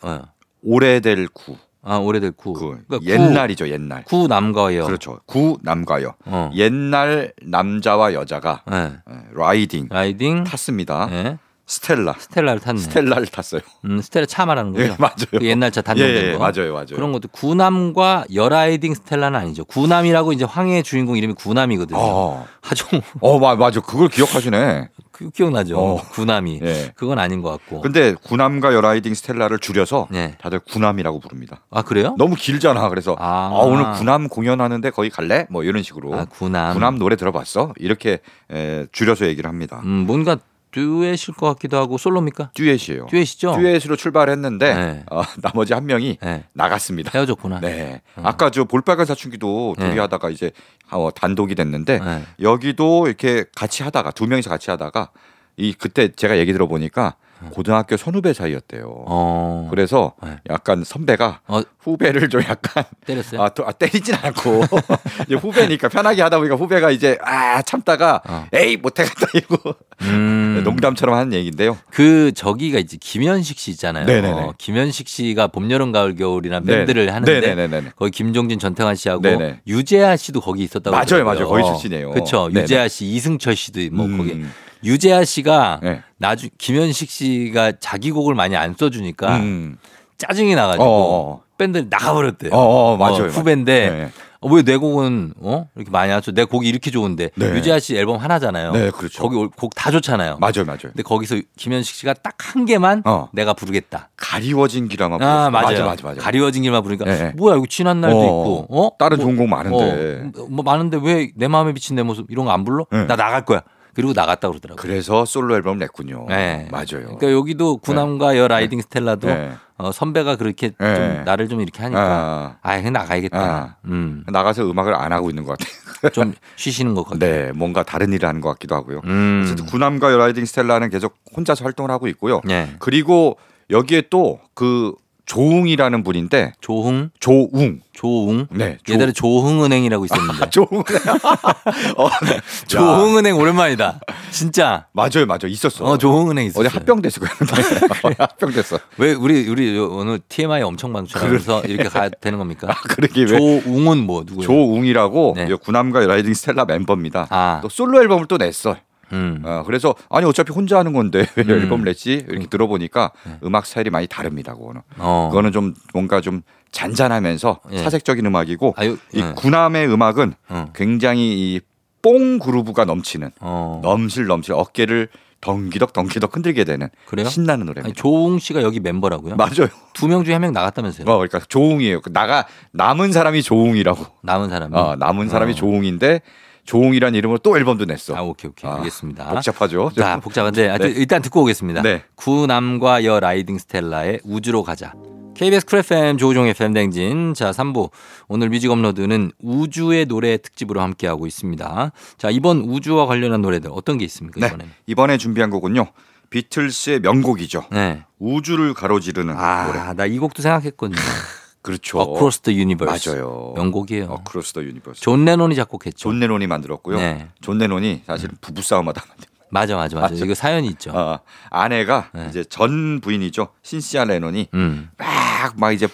어. 0.03 0.23
오래될 0.63 1.29
구. 1.33 1.57
아 1.83 1.97
오래될 1.97 2.33
구. 2.33 2.53
그 2.53 2.61
그러니까 2.61 2.99
구- 2.99 3.07
옛날이죠, 3.07 3.69
옛날. 3.71 4.05
구 4.05 4.27
남과 4.29 4.77
여. 4.77 4.85
그렇죠. 4.85 5.21
구 5.25 5.59
남과요. 5.63 6.13
어. 6.27 6.51
옛날 6.55 7.33
남자와 7.43 8.13
여자가 8.13 8.63
예. 8.71 8.77
예, 8.77 9.15
riding 9.33 9.89
riding 9.91 10.45
탔습니다. 10.45 11.09
예. 11.11 11.39
스텔라. 11.71 12.17
스텔라를 12.19 12.61
탔네. 12.61 12.79
스텔라를 12.81 13.27
탔어요. 13.29 13.61
음, 13.85 14.01
스텔라 14.03 14.27
차 14.27 14.45
말하는 14.45 14.73
거죠. 14.73 14.85
예, 14.85 14.97
맞아요. 14.99 15.15
그 15.31 15.47
옛날 15.47 15.71
차 15.71 15.81
단종된 15.83 16.17
예, 16.17 16.29
예, 16.29 16.33
거. 16.33 16.39
맞아요, 16.41 16.73
맞아요. 16.73 16.87
그런 16.97 17.13
것도 17.13 17.29
구남과 17.31 18.25
여라이딩 18.35 18.95
스텔라는 18.95 19.39
아니죠. 19.39 19.65
구남이라고 19.67 20.33
이제 20.33 20.45
황해의 20.45 20.83
주인공 20.83 21.17
이름이 21.17 21.35
구남이거든요. 21.35 21.97
어, 21.97 22.45
하정 22.61 23.01
어, 23.21 23.39
마- 23.39 23.55
맞아. 23.55 23.81
그걸 23.81 24.09
기억하시네. 24.09 24.89
그 25.13 25.31
기억나죠. 25.31 25.79
어. 25.79 26.03
구남이. 26.13 26.61
예. 26.65 26.93
그건 26.97 27.19
아닌 27.21 27.41
것 27.41 27.51
같고. 27.51 27.83
근데 27.83 28.15
구남과 28.15 28.75
여라이딩 28.75 29.15
스텔라를 29.15 29.59
줄여서 29.61 30.09
네. 30.11 30.35
다들 30.41 30.59
구남이라고 30.61 31.21
부릅니다. 31.21 31.61
아 31.71 31.83
그래요? 31.83 32.17
너무 32.19 32.35
길잖아. 32.35 32.89
그래서 32.89 33.15
아. 33.19 33.51
아, 33.53 33.59
오늘 33.65 33.93
구남 33.93 34.29
공연하는데 34.29 34.91
거기 34.91 35.09
갈래? 35.11 35.47
뭐 35.51 35.63
이런 35.63 35.83
식으로. 35.85 36.15
아 36.15 36.25
구남. 36.25 36.73
구남 36.75 36.99
노래 36.99 37.15
들어봤어? 37.17 37.75
이렇게 37.79 38.19
에, 38.51 38.87
줄여서 38.91 39.27
얘기를 39.27 39.49
합니다. 39.49 39.81
음, 39.85 40.07
뭔가 40.07 40.37
듀엣일 40.73 41.35
것 41.35 41.47
같기도 41.49 41.77
하고 41.77 41.99
솔로입니까? 41.99 42.51
듀엣이에요. 42.55 43.07
듀엣이죠. 43.07 43.57
듀엣으로 43.57 43.97
출발했는데 43.97 44.75
네. 44.75 45.05
어, 45.11 45.23
나머지 45.43 45.75
한 45.75 45.87
명이 45.87 46.19
네. 46.23 46.45
나갔습니다. 46.53 47.11
헤어졌구나. 47.15 47.61
네. 47.61 48.03
아까 48.17 48.51
저 48.51 48.65
볼빨간 48.65 49.07
사춘기도 49.07 49.75
둘이 49.79 49.95
네. 49.95 50.01
하다가 50.01 50.31
이제 50.31 50.53
어, 50.91 51.11
단독이 51.15 51.55
됐는데 51.55 51.99
네. 51.99 52.23
여기도 52.41 53.07
이렇게 53.07 53.45
같이 53.55 53.83
하다가 53.83 54.13
두 54.13 54.27
명이서 54.27 54.51
같이 54.51 54.71
하다가 54.71 55.11
이 55.57 55.73
그때 55.73 56.09
제가 56.09 56.39
얘기 56.39 56.53
들어보니까 56.53 57.17
고등학교 57.51 57.97
선후배 57.97 58.33
사이였대요. 58.33 58.83
네. 58.83 59.05
어. 59.07 59.69
그래서 59.71 60.13
네. 60.23 60.37
약간 60.51 60.85
선배가 60.85 61.41
어, 61.47 61.63
후배를 61.79 62.29
좀 62.29 62.43
약간 62.43 62.85
때렸어요? 63.07 63.43
아, 63.43 63.49
또, 63.49 63.67
아, 63.67 63.73
때리진 63.73 64.15
않고 64.15 64.61
이제 65.27 65.35
후배니까 65.35 65.89
편하게 65.89 66.23
하다 66.23 66.39
보니까 66.39 66.57
후배가 66.57 66.91
이제 66.91 67.17
아 67.23 67.63
참다가 67.63 68.21
어. 68.29 68.47
에이 68.53 68.77
못해겠다 68.77 69.27
이거 69.35 69.75
음. 70.03 70.61
농담처럼 70.65 71.17
하는 71.17 71.33
얘기인데요. 71.33 71.79
그 71.91 72.33
저기가 72.33 72.79
이제 72.79 72.97
김현식 73.01 73.59
씨 73.59 73.71
있잖아요. 73.73 74.05
네네네. 74.07 74.33
어, 74.33 74.55
김현식 74.59 75.09
씨가 75.09 75.49
봄, 75.49 75.71
여름, 75.71 75.93
가을, 75.93 76.15
겨울이라는 76.15 76.67
네. 76.67 76.77
밴드를 76.79 77.13
하는데 77.13 77.41
네네네네. 77.41 77.93
거기 77.97 78.11
김종진, 78.11 78.59
전태환 78.59 78.95
씨하고 78.95 79.23
네네. 79.23 79.61
유재하 79.67 80.17
씨도 80.17 80.41
거기 80.41 80.65
있었다고 80.65 80.91
맞아요, 80.91 81.07
그러더라고요. 81.07 81.35
맞아요. 81.35 81.49
거기 81.49 81.65
출신이에요. 81.65 82.11
그렇죠. 82.11 82.49
네네. 82.49 82.63
유재하 82.63 82.89
씨, 82.89 83.07
이승철 83.07 83.57
씨도 83.57 83.81
뭐 83.93 84.07
음. 84.07 84.19
거기 84.19 84.45
유재하 84.85 85.25
씨가 85.25 85.81
네. 85.83 86.03
나중 86.19 86.51
김현식 86.59 87.11
씨가 87.11 87.73
자기 87.81 88.11
곡을 88.11 88.35
많이 88.35 88.57
안 88.57 88.75
써주니까 88.79 89.37
음. 89.37 89.77
짜증이 90.19 90.55
나가지고 90.55 90.85
어어. 90.85 91.41
밴드 91.59 91.87
나가버렸대요. 91.91 92.51
어, 92.53 92.93
어, 92.93 92.97
맞아요. 92.97 93.25
후배인데 93.25 93.91
네. 93.91 94.11
어, 94.43 94.49
왜내 94.49 94.79
곡은 94.79 95.35
어 95.41 95.69
이렇게 95.77 95.91
많이 95.91 96.11
안 96.11 96.23
써? 96.23 96.33
내 96.33 96.45
곡이 96.45 96.67
이렇게 96.67 96.91
좋은데 96.91 97.29
네. 97.35 97.47
유재하 97.55 97.79
씨 97.79 97.95
앨범 97.97 98.17
하나잖아요. 98.17 98.73
네, 98.73 98.91
그렇죠. 98.91 99.23
거기 99.23 99.37
곡 99.37 99.75
다 99.75 99.91
좋잖아요. 99.91 100.39
맞아요, 100.41 100.65
맞아요. 100.65 100.79
근데 100.83 101.03
거기서 101.03 101.37
김현식 101.59 101.95
씨가 101.97 102.15
딱 102.15 102.35
한 102.41 102.65
개만 102.65 103.03
어. 103.05 103.29
내가 103.33 103.53
부르겠다. 103.53 104.09
가리워진 104.17 104.89
길아만 104.89 105.23
아. 105.23 105.51
맞아, 105.51 105.85
맞아, 105.85 106.03
맞아. 106.09 106.21
가리워진 106.21 106.63
길만 106.63 106.83
부르니까 106.83 107.05
네. 107.05 107.33
뭐야 107.37 107.57
이거 107.57 107.67
지난 107.69 108.01
날도 108.01 108.19
어. 108.19 108.25
있고 108.25 108.67
어 108.71 108.91
다른 108.99 109.19
뭐, 109.19 109.27
좋은 109.27 109.37
곡 109.37 109.47
많은데. 109.49 110.23
어, 110.41 110.47
뭐 110.49 110.65
많은데 110.65 110.99
왜 111.03 111.31
내 111.37 111.47
마음에 111.49 111.73
비친 111.75 111.95
내 111.97 112.03
모습 112.03 112.27
이런 112.31 112.47
거 112.47 112.51
안 112.53 112.65
불러? 112.65 112.87
네. 112.91 113.05
나 113.05 113.15
나갈 113.17 113.45
거야. 113.45 113.61
그리고 113.95 114.13
나갔다 114.15 114.49
그러더라고요. 114.49 114.81
그래서 114.81 115.25
솔로 115.25 115.55
앨범 115.55 115.79
냈군요. 115.79 116.27
네. 116.29 116.69
맞아요. 116.71 116.87
그러니까 117.17 117.33
여기도 117.33 117.77
구남과 117.79 118.37
여 118.37 118.49
라이딩 118.49 118.81
스텔라도 118.83 119.29
네. 119.29 119.53
어, 119.77 119.93
선배가 119.93 120.37
그렇게 120.37 120.73
네. 120.79 120.95
좀 120.95 121.25
나를 121.25 121.49
좀 121.49 121.61
이렇게 121.61 121.83
하니까 121.83 122.59
아, 122.63 122.77
그냥 122.77 122.93
나가야겠다. 122.93 123.39
아. 123.39 123.77
음. 123.87 124.25
나가서 124.29 124.71
음악을 124.71 124.95
안 124.95 125.13
하고 125.13 125.31
있는 125.31 125.45
것 125.45 125.59
같아요. 125.59 126.11
좀 126.13 126.35
쉬시는 126.57 126.95
것 126.95 127.05
같아요. 127.05 127.19
네, 127.19 127.53
뭔가 127.53 127.83
다른 127.83 128.13
일을 128.13 128.29
하는 128.29 128.41
것 128.41 128.51
같기도 128.51 128.75
하고요. 128.75 129.01
음. 129.05 129.43
어쨌든 129.45 129.67
구남과 129.67 130.13
여 130.13 130.19
라이딩 130.19 130.45
스텔라는 130.45 130.91
계속 130.91 131.17
혼자서 131.37 131.65
활동을 131.65 131.91
하고 131.91 132.09
있고요. 132.09 132.41
네. 132.45 132.75
그리고 132.79 133.37
여기에 133.71 134.03
또 134.11 134.41
그 134.61 134.93
조웅이라는 135.31 136.03
분인데 136.03 136.55
조흥, 136.61 137.11
조웅. 137.21 137.81
조웅. 137.93 138.49
네. 138.51 138.79
조- 138.83 138.95
옛날에 138.95 139.13
조흥은행이라고 139.13 140.05
있었는데. 140.07 140.51
조웅. 140.51 140.67
어, 141.97 142.09
네. 142.25 142.35
야, 142.35 142.41
조흥은행 142.67 143.37
오랜만이다. 143.37 144.01
진짜. 144.33 144.87
맞아요, 144.93 145.27
맞아요. 145.29 145.47
있었어. 145.47 145.85
어, 145.85 145.97
조흥은행 145.99 146.47
있었어요. 146.47 146.67
어디 146.67 146.75
합병됐을 146.75 147.23
거야. 147.23 148.15
합병됐어. 148.19 148.81
왜 148.99 149.13
우리 149.13 149.49
우리 149.49 149.79
오늘 149.79 150.19
TMI 150.29 150.63
엄청 150.63 150.93
방출하면서 150.93 151.63
이렇게 151.67 151.89
가야 151.89 152.09
되는 152.09 152.37
겁니까? 152.41 152.67
그러게 152.89 153.21
왜 153.23 153.27
조웅은 153.39 153.99
뭐 153.99 154.25
누구예요? 154.27 154.43
조웅이라고 154.49 155.35
네. 155.37 155.47
이 155.49 155.55
구남과 155.55 156.07
라이딩 156.07 156.35
스텔라 156.35 156.65
멤버입니다. 156.65 157.29
아. 157.31 157.61
또 157.63 157.69
솔로 157.69 158.01
앨범을 158.03 158.27
또 158.27 158.37
냈어. 158.37 158.77
음. 159.13 159.43
어, 159.45 159.63
그래서 159.67 159.95
아니 160.09 160.27
어차피 160.27 160.53
혼자 160.53 160.79
하는 160.79 160.93
건데 160.93 161.27
왜 161.37 161.43
음. 161.45 161.51
앨범 161.51 161.85
냈지? 161.85 162.25
이렇게 162.29 162.47
들어보니까 162.47 163.11
음악 163.45 163.67
스타일이 163.67 163.91
많이 163.91 164.07
다릅니다. 164.07 164.55
그거는. 164.55 164.83
어. 164.99 165.29
그거는 165.31 165.53
좀 165.53 165.75
뭔가 165.93 166.21
좀 166.21 166.43
잔잔하면서 166.73 167.61
예. 167.73 167.79
사색적인 167.79 168.25
음악이고 168.27 168.75
아유, 168.77 168.97
이 169.13 169.21
예. 169.21 169.33
구남의 169.37 169.89
음악은 169.93 170.35
어. 170.49 170.71
굉장히 170.75 171.55
이 171.57 171.61
뽕 172.03 172.39
groove가 172.39 172.87
넘치는 172.87 173.31
어. 173.41 173.81
넘실 173.83 174.25
넘실 174.25 174.55
어깨를 174.55 175.09
덩기덕 175.43 175.93
덩기덕 175.93 176.35
흔들게 176.35 176.65
되는 176.65 176.89
그래요? 177.05 177.29
신나는 177.29 177.65
아니, 177.65 177.67
노래입니다. 177.67 178.01
조웅 178.01 178.39
씨가 178.39 178.63
여기 178.63 178.81
멤버라고요? 178.81 179.37
맞아요. 179.37 179.69
두 179.93 180.09
명 180.09 180.25
중에 180.25 180.33
한 180.33 180.41
명 180.41 180.55
나갔다면서요? 180.55 181.05
어, 181.07 181.17
그러니까 181.19 181.41
조웅이에요. 181.47 182.01
나가 182.13 182.47
남은 182.73 183.13
사람이 183.13 183.43
조웅이라고. 183.43 184.03
남은 184.23 184.49
사람이. 184.49 184.75
어, 184.75 184.97
남은 184.97 185.29
사람이 185.29 185.53
어. 185.53 185.55
조웅인데 185.55 186.23
조웅이라는 186.65 187.17
이름으로 187.19 187.39
또 187.39 187.57
앨범도 187.57 187.85
냈어. 187.85 188.15
아, 188.17 188.23
오케이, 188.23 188.51
오케이. 188.51 188.71
아, 188.71 188.77
알겠습니다. 188.77 189.29
복잡하죠. 189.31 189.91
자, 189.97 190.21
복잡한데 190.21 190.79
네. 190.79 190.89
일단 190.97 191.23
듣고 191.23 191.43
오겠습니다. 191.43 191.83
네. 191.83 192.05
구남과 192.17 193.05
여 193.05 193.21
라이딩 193.21 193.59
스텔라의 193.59 194.21
우주로 194.25 194.63
가자. 194.63 194.95
KBS 195.35 195.65
쿨 195.65 195.79
FM 195.79 196.19
조우종의 196.19 196.53
FM대행진. 196.53 197.33
자, 197.33 197.51
3부. 197.51 197.91
오늘 198.29 198.51
뮤직 198.51 198.71
업로드는 198.71 199.33
우주의 199.41 200.05
노래 200.05 200.37
특집으로 200.37 200.83
함께하고 200.83 201.27
있습니다. 201.27 201.93
자, 202.19 202.31
이번 202.31 202.59
우주와 202.59 203.07
관련한 203.07 203.41
노래들 203.41 203.71
어떤 203.73 203.97
게 203.97 204.05
있습니까, 204.05 204.39
네. 204.39 204.49
이번에는? 204.49 204.73
이번에 204.87 205.17
준비한 205.17 205.49
곡은요. 205.49 205.87
비틀스의 206.29 207.01
명곡이죠. 207.01 207.65
네. 207.73 208.05
우주를 208.19 208.75
가로지르는 208.75 209.35
노래. 209.35 209.79
아, 209.79 209.95
나 209.95 210.11
이 210.11 210.19
곡도 210.19 210.43
생각했거든요. 210.43 211.01
그렇죠. 211.63 212.01
Across 212.01 212.41
the 212.43 212.59
Universe. 212.59 213.13
맞아요. 213.13 213.53
명곡이에요. 213.57 214.07
Across 214.07 214.53
the 214.53 214.63
Universe. 214.63 215.01
존 215.03 215.25
레논이 215.25 215.55
작곡했죠. 215.55 215.99
존 215.99 216.19
레논이 216.19 216.47
만들었고요. 216.47 216.97
네. 216.97 217.29
존 217.41 217.59
레논이 217.59 218.03
사실 218.07 218.31
부부 218.41 218.63
싸움하다 218.63 219.05
만든. 219.09 219.30
맞아, 219.51 219.77
맞아, 219.77 219.97
맞아. 219.99 220.13
맞죠. 220.15 220.25
이거 220.25 220.35
사연이 220.35 220.69
있죠. 220.69 220.91
어, 220.93 221.21
아내가 221.51 222.11
네. 222.15 222.27
이제 222.29 222.45
전 222.45 223.01
부인이죠. 223.01 223.49
신시아 223.63 224.05
레논이 224.05 224.49
음. 224.55 224.91
막 224.97 225.31
막 225.57 225.73
이제 225.73 225.89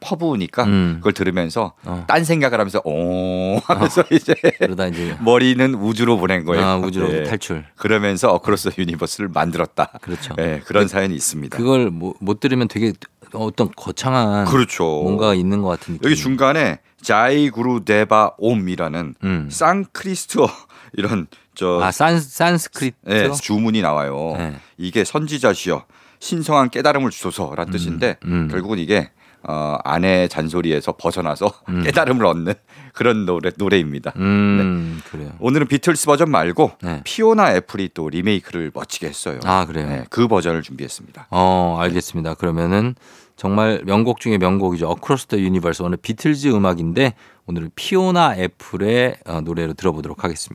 퍼부으니까 0.00 0.64
음. 0.64 0.94
그걸 0.98 1.12
들으면서 1.12 1.72
어. 1.84 2.04
딴 2.06 2.24
생각을 2.24 2.58
하면서 2.60 2.80
오 2.84 3.58
하면서 3.64 4.04
이제 4.12 4.34
그러다 4.58 4.86
이제 4.88 5.16
머리는 5.20 5.74
우주로 5.74 6.18
보낸 6.18 6.44
거예요. 6.44 6.64
아, 6.64 6.76
우주로 6.76 7.08
네. 7.08 7.24
탈출. 7.24 7.64
그러면서 7.76 8.32
Across 8.32 8.70
Universe를 8.78 9.28
만들었다. 9.28 9.90
그렇죠. 10.02 10.34
네, 10.36 10.60
그런 10.66 10.88
사연이 10.88 11.14
있습니다. 11.14 11.56
그걸 11.56 11.90
뭐, 11.90 12.14
못 12.20 12.40
들으면 12.40 12.68
되게 12.68 12.92
어떤 13.32 13.70
거창한 13.74 14.44
그렇죠. 14.44 14.84
뭔가가 14.84 15.34
있는 15.34 15.62
것 15.62 15.68
같은 15.68 15.94
느낌. 15.94 16.04
여기 16.10 16.16
중간에 16.16 16.80
Jai 17.02 17.37
Guru 17.37 17.84
Deva 17.84 18.34
Om이라는 18.38 19.14
음. 19.24 19.48
쌍크리스토 19.50 20.46
이런 20.94 21.26
저 21.54 21.80
아, 21.82 21.90
산, 21.90 22.20
산스크리트? 22.20 22.96
네, 23.02 23.30
주문이 23.30 23.82
나와요. 23.82 24.34
네. 24.36 24.56
이게 24.76 25.04
선지자시여 25.04 25.84
신성한 26.18 26.70
깨달음을 26.70 27.10
주소서란 27.10 27.70
뜻인데 27.70 28.16
음. 28.24 28.48
결국은 28.50 28.78
이게 28.78 29.10
어, 29.46 29.76
아내의 29.84 30.30
잔소리에서 30.30 30.92
벗어나서 30.92 31.52
깨달음을 31.84 32.24
얻는 32.24 32.54
그런 32.94 33.26
노래 33.26 33.50
노래입니다. 33.54 34.12
음, 34.16 35.02
그래요. 35.10 35.32
오늘은 35.38 35.66
비틀스 35.66 36.06
버전 36.06 36.30
말고 36.30 36.72
네. 36.82 37.02
피오나 37.04 37.54
애플이 37.54 37.90
또 37.92 38.08
리메이크를 38.08 38.70
멋지게 38.72 39.06
했어요. 39.06 39.40
아, 39.44 39.66
그래요? 39.66 39.86
네, 39.86 40.04
그 40.08 40.28
버전을 40.28 40.62
준비했습니다. 40.62 41.28
어, 41.30 41.76
알겠습니다. 41.80 42.34
그러면은 42.34 42.94
정말 43.36 43.82
명곡 43.84 44.20
중에 44.20 44.38
명곡이죠. 44.38 44.94
Across 44.96 45.26
the 45.26 45.44
Universe. 45.44 45.84
오늘 45.84 45.98
비틀즈 45.98 46.48
음악인데 46.48 47.14
오늘은 47.46 47.70
피오나 47.74 48.36
애플의 48.36 49.16
어, 49.26 49.40
노래로 49.42 49.74
들어보도록 49.74 50.24
하겠습니다. 50.24 50.54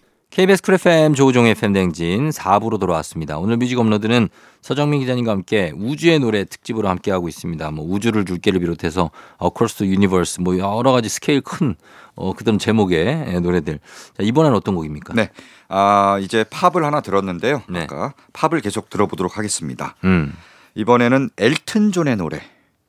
KBS 0.31 0.61
Cool 0.61 0.75
FM 0.75 1.13
조우종의 1.13 1.55
FM 1.55 1.66
대행진 1.66 2.29
4부로 2.29 2.79
돌아왔습니다. 2.79 3.37
오늘 3.37 3.57
뮤직 3.57 3.77
업로드는 3.77 4.29
서정민 4.61 5.01
기자님과 5.01 5.29
함께 5.29 5.73
우주의 5.75 6.19
노래 6.19 6.45
특집으로 6.45 6.87
함께하고 6.87 7.27
있습니다. 7.27 7.69
뭐 7.71 7.85
우주를 7.85 8.23
줄게를 8.23 8.61
비롯해서 8.61 9.11
Across 9.43 9.79
the 9.79 9.91
Universe 9.91 10.41
뭐 10.41 10.57
여러 10.57 10.93
가지 10.93 11.09
스케일 11.09 11.41
큰 11.41 11.75
어, 12.15 12.31
그런 12.31 12.59
제목의 12.59 13.25
예, 13.27 13.39
노래들. 13.41 13.81
자, 14.17 14.23
이번엔 14.23 14.53
어떤 14.53 14.75
곡입니까? 14.75 15.15
네, 15.15 15.31
아 15.67 16.17
이제 16.21 16.45
팝을 16.49 16.85
하나 16.85 17.01
들었는데요. 17.01 17.63
네. 17.67 17.81
아까 17.81 18.13
팝을 18.31 18.61
계속 18.61 18.89
들어보도록 18.89 19.37
하겠습니다. 19.37 19.95
음. 20.05 20.33
이번에는 20.75 21.29
엘튼 21.37 21.91
존의 21.91 22.15
노래. 22.15 22.41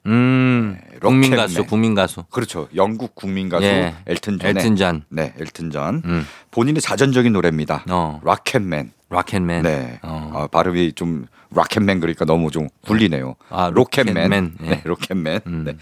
음. 0.06 0.78
국민 1.00 1.30
로켓맨. 1.30 1.36
가수, 1.36 1.64
국민 1.64 1.94
가수. 1.94 2.24
그렇죠. 2.30 2.68
영국 2.74 3.14
국민 3.14 3.48
가수 3.48 3.64
예. 3.64 3.94
엘튼 4.06 4.38
존의 4.38 4.54
엘튼 4.56 4.76
존. 4.76 5.02
네, 5.08 5.34
엘튼 5.38 5.70
존. 5.70 6.02
음. 6.04 6.26
본인의 6.50 6.80
자전적인 6.80 7.32
노래입니다. 7.32 7.84
어. 7.90 8.20
Rocket 8.24 8.65
Man. 8.65 8.92
Rocket 9.10 9.42
Man. 9.42 9.62
네. 9.62 10.00
어. 10.02 10.30
아, 10.34 10.46
발음이 10.46 10.92
좀 10.92 11.26
Rocket 11.54 11.85
Man 11.85 12.00
그러니까 12.00 12.24
너무 12.24 12.50
좀 12.50 12.68
굴리네요. 12.86 13.36
아, 13.50 13.70
Rocket 13.72 13.98
Man. 13.98 14.14
Rocket 14.14 14.38
Man. 14.38 14.54
예. 14.64 14.68
네, 14.68 14.80
Rocket 14.84 15.18
Man. 15.18 15.40
음. 15.46 15.64
네. 15.64 15.76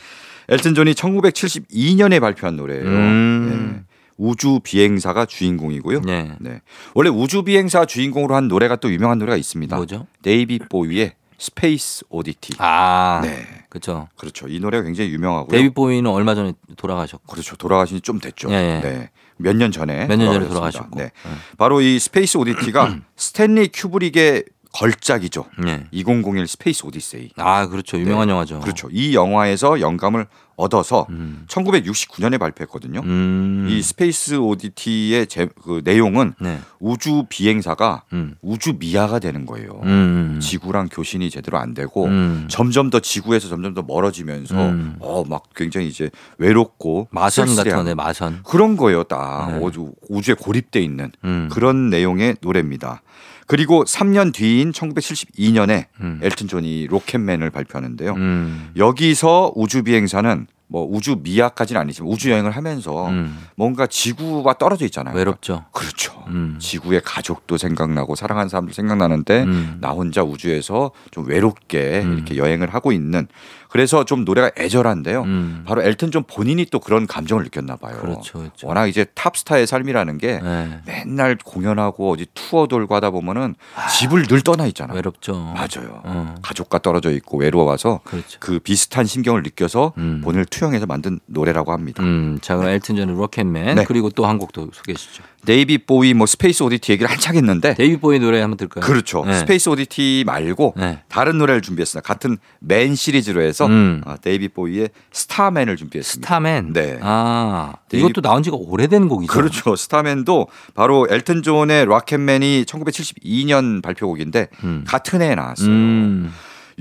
엘튼 0.48 0.74
존이 0.74 0.92
1972년에 0.94 2.20
발표한 2.20 2.56
노래예요. 2.56 2.84
음. 2.84 3.72
네. 3.76 3.82
우주 4.16 4.60
비행사가 4.62 5.24
주인공이고요. 5.24 6.02
네. 6.02 6.32
네. 6.40 6.60
원래 6.94 7.08
우주 7.08 7.42
비행사 7.42 7.86
주인공으로 7.86 8.34
한 8.34 8.48
노래가 8.48 8.76
또 8.76 8.92
유명한 8.92 9.18
노래가 9.18 9.36
있습니다. 9.36 9.74
뭐죠? 9.76 10.06
데이비드 10.22 10.58
보위의 10.58 11.14
Space 11.40 12.04
Oddity. 12.10 12.54
아. 12.58 13.20
네. 13.24 13.46
그렇죠. 13.70 14.08
그렇죠. 14.18 14.46
이 14.46 14.60
노래가 14.60 14.84
굉장히 14.84 15.10
유명하고요. 15.10 15.48
데이비드 15.50 15.70
보위는 15.72 16.08
얼마 16.10 16.34
전에 16.34 16.52
돌아가셨고. 16.76 17.32
그렇죠. 17.32 17.56
돌아가신 17.56 17.96
지 17.96 18.02
좀 18.02 18.20
됐죠. 18.20 18.50
예, 18.50 18.54
예. 18.54 18.80
네. 18.88 19.10
몇 19.38 19.56
년 19.56 19.72
전에 19.72 20.06
몇 20.06 20.16
년 20.18 20.32
전에. 20.34 20.46
돌아가셨고. 20.46 20.98
네. 20.98 21.12
바로 21.56 21.80
이 21.80 21.98
Space 21.98 22.36
Oddity가 22.36 22.96
스탠리 23.16 23.68
큐브릭의 23.72 24.44
걸작이죠. 24.72 25.46
네. 25.58 25.86
2001 25.90 26.46
Space 26.46 26.86
Odyssey. 26.86 27.30
아, 27.36 27.66
그렇죠. 27.66 27.98
유명한 27.98 28.28
영화죠. 28.28 28.60
그렇죠. 28.60 28.88
이 28.92 29.14
영화에서 29.14 29.80
영감을 29.80 30.26
얻어서 30.60 31.06
음. 31.10 31.44
1969년에 31.48 32.38
발표했거든요. 32.38 33.00
음. 33.00 33.66
이 33.68 33.80
Space 33.82 34.34
Oddity의 34.34 35.26
제, 35.26 35.48
그 35.62 35.80
내용은 35.84 36.34
네. 36.38 36.60
우주 36.78 37.24
비행사가 37.28 38.04
음. 38.12 38.36
우주 38.42 38.74
미아가 38.78 39.18
되는 39.18 39.46
거예요. 39.46 39.80
음. 39.84 40.38
지구랑 40.40 40.88
교신이 40.92 41.30
제대로 41.30 41.58
안 41.58 41.72
되고 41.72 42.04
음. 42.04 42.46
점점 42.48 42.90
더 42.90 43.00
지구에서 43.00 43.48
점점 43.48 43.74
더 43.74 43.82
멀어지면서 43.82 44.54
음. 44.54 44.96
어 45.00 45.18
막 45.18 45.44
굉장히 45.56 45.88
이제 45.88 46.10
외롭고 46.38 47.08
Martian 47.10 47.56
같은 47.56 47.72
거네, 47.72 47.94
Martian. 47.94 48.42
그런 48.44 48.76
거예요, 48.76 49.04
딱 49.04 49.52
네. 49.52 49.58
우주, 49.58 49.92
우주에 50.08 50.34
고립돼 50.34 50.80
있는 50.80 51.10
음. 51.24 51.48
그런 51.50 51.88
내용의 51.88 52.36
노래입니다. 52.42 53.02
그리고 53.50 53.82
3년 53.82 54.32
뒤인 54.32 54.70
1972년에 54.70 55.86
음. 56.02 56.20
엘튼 56.22 56.46
존이 56.46 56.86
Rocket 56.86 57.18
Man을 57.18 57.50
발표하는데요. 57.50 58.12
음. 58.12 58.70
여기서 58.76 59.54
우주 59.56 59.82
비행사는 59.82 60.46
뭐 60.68 60.86
우주 60.88 61.18
미아까지는 61.20 61.80
아니지만 61.80 62.12
우주 62.12 62.30
여행을 62.30 62.52
하면서 62.52 63.08
음. 63.08 63.36
뭔가 63.56 63.88
지구와 63.88 64.54
떨어져 64.54 64.84
있잖아요. 64.84 65.16
외롭죠. 65.16 65.64
그렇죠. 65.72 66.22
음. 66.28 66.58
지구의 66.60 67.02
가족도 67.04 67.58
생각나고 67.58 68.14
사랑하는 68.14 68.48
사람도 68.48 68.72
생각나는데 68.72 69.42
음. 69.42 69.78
나 69.80 69.90
혼자 69.90 70.22
우주에서 70.22 70.92
좀 71.10 71.26
외롭게 71.26 72.02
음. 72.04 72.14
이렇게 72.14 72.36
여행을 72.36 72.72
하고 72.72 72.92
있는 72.92 73.26
그래서 73.70 74.04
좀 74.04 74.24
노래가 74.24 74.50
애절한데요. 74.58 75.22
음. 75.22 75.62
바로 75.66 75.82
엘튼 75.82 76.10
존 76.10 76.24
본인이 76.24 76.66
또 76.66 76.80
그런 76.80 77.06
감정을 77.06 77.44
느꼈나 77.44 77.76
봐요. 77.76 77.98
그렇죠, 78.00 78.38
그렇죠. 78.38 78.66
워낙 78.66 78.86
이제 78.88 79.04
탑스타의 79.14 79.66
삶이라는 79.66 80.18
게 80.18 80.40
네. 80.42 80.80
맨날 80.86 81.36
공연하고 81.44 82.10
어디 82.12 82.26
투어 82.34 82.66
돌고 82.66 82.94
하다 82.96 83.10
보면은 83.10 83.54
집을 83.98 84.24
늘 84.26 84.40
떠나 84.42 84.66
있잖아. 84.66 84.92
외롭죠. 84.94 85.34
맞아요. 85.54 86.00
어. 86.04 86.34
가족과 86.42 86.78
떨어져 86.78 87.10
있고 87.12 87.38
외로워서 87.38 88.00
그렇죠. 88.04 88.38
그 88.40 88.58
비슷한 88.58 89.06
심경을 89.06 89.42
느껴서 89.42 89.92
음. 89.98 90.20
본인을 90.24 90.46
투영해서 90.46 90.86
만든 90.86 91.20
노래라고 91.26 91.72
합니다. 91.72 92.02
음, 92.02 92.38
자 92.42 92.56
그럼 92.56 92.70
엘튼 92.72 92.96
존의 92.96 93.14
Rocket 93.16 93.56
Man 93.56 93.76
네. 93.76 93.84
그리고 93.84 94.10
또 94.10 94.30
한 94.30 94.38
곡도 94.38 94.70
소개해 94.72 94.94
주시죠. 94.96 95.22
데이비드 95.46 95.78
보위 95.78 96.12
뭐 96.12 96.26
Space 96.26 96.62
Oddity 96.62 96.92
얘기를 96.92 97.10
한창 97.10 97.34
했는데 97.34 97.72
데이비드 97.74 97.96
보위 97.96 98.18
노래 98.18 98.40
한번 98.40 98.56
들을까요? 98.58 98.84
그렇죠. 98.84 99.24
네. 99.24 99.38
Space 99.38 99.68
Oddity 99.70 100.24
말고 100.26 100.74
네. 100.76 101.02
다른 101.08 101.38
노래를 101.38 101.62
준비했습니다. 101.62 102.06
같은 102.06 102.36
man 102.60 102.94
시리즈로 102.94 103.40
해서 103.40 103.59
음. 103.66 104.02
어, 104.06 104.14
데이비드 104.20 104.48
보위의 104.48 104.90
Starman을 105.12 105.76
준비했습니다. 105.76 106.26
Starman. 106.26 106.72
네. 106.72 106.98
아, 107.02 107.74
데이비- 107.88 108.04
이것도 108.10 108.20
나온 108.20 108.42
지가 108.42 108.56
오래된 108.56 109.08
곡이죠. 109.08 109.32
그렇죠. 109.32 109.76
Starman도 109.76 110.48
바로 110.74 111.06
엘튼 111.10 111.42
존의 111.42 111.86
Rocket 111.86 112.33
Man이 112.33 112.64
1972년 112.66 113.82
발표곡인데 113.82 114.48
음. 114.64 114.84
같은 114.86 115.22
해에 115.22 115.34
나왔어요. 115.34 115.68
음. 115.68 116.32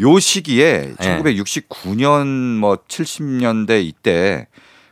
요 0.01 0.17
시기에 0.19 0.93
네. 0.99 1.17
1969년 1.19 2.57
뭐 2.57 2.77
70년대 2.87 3.83
이때 3.83 4.47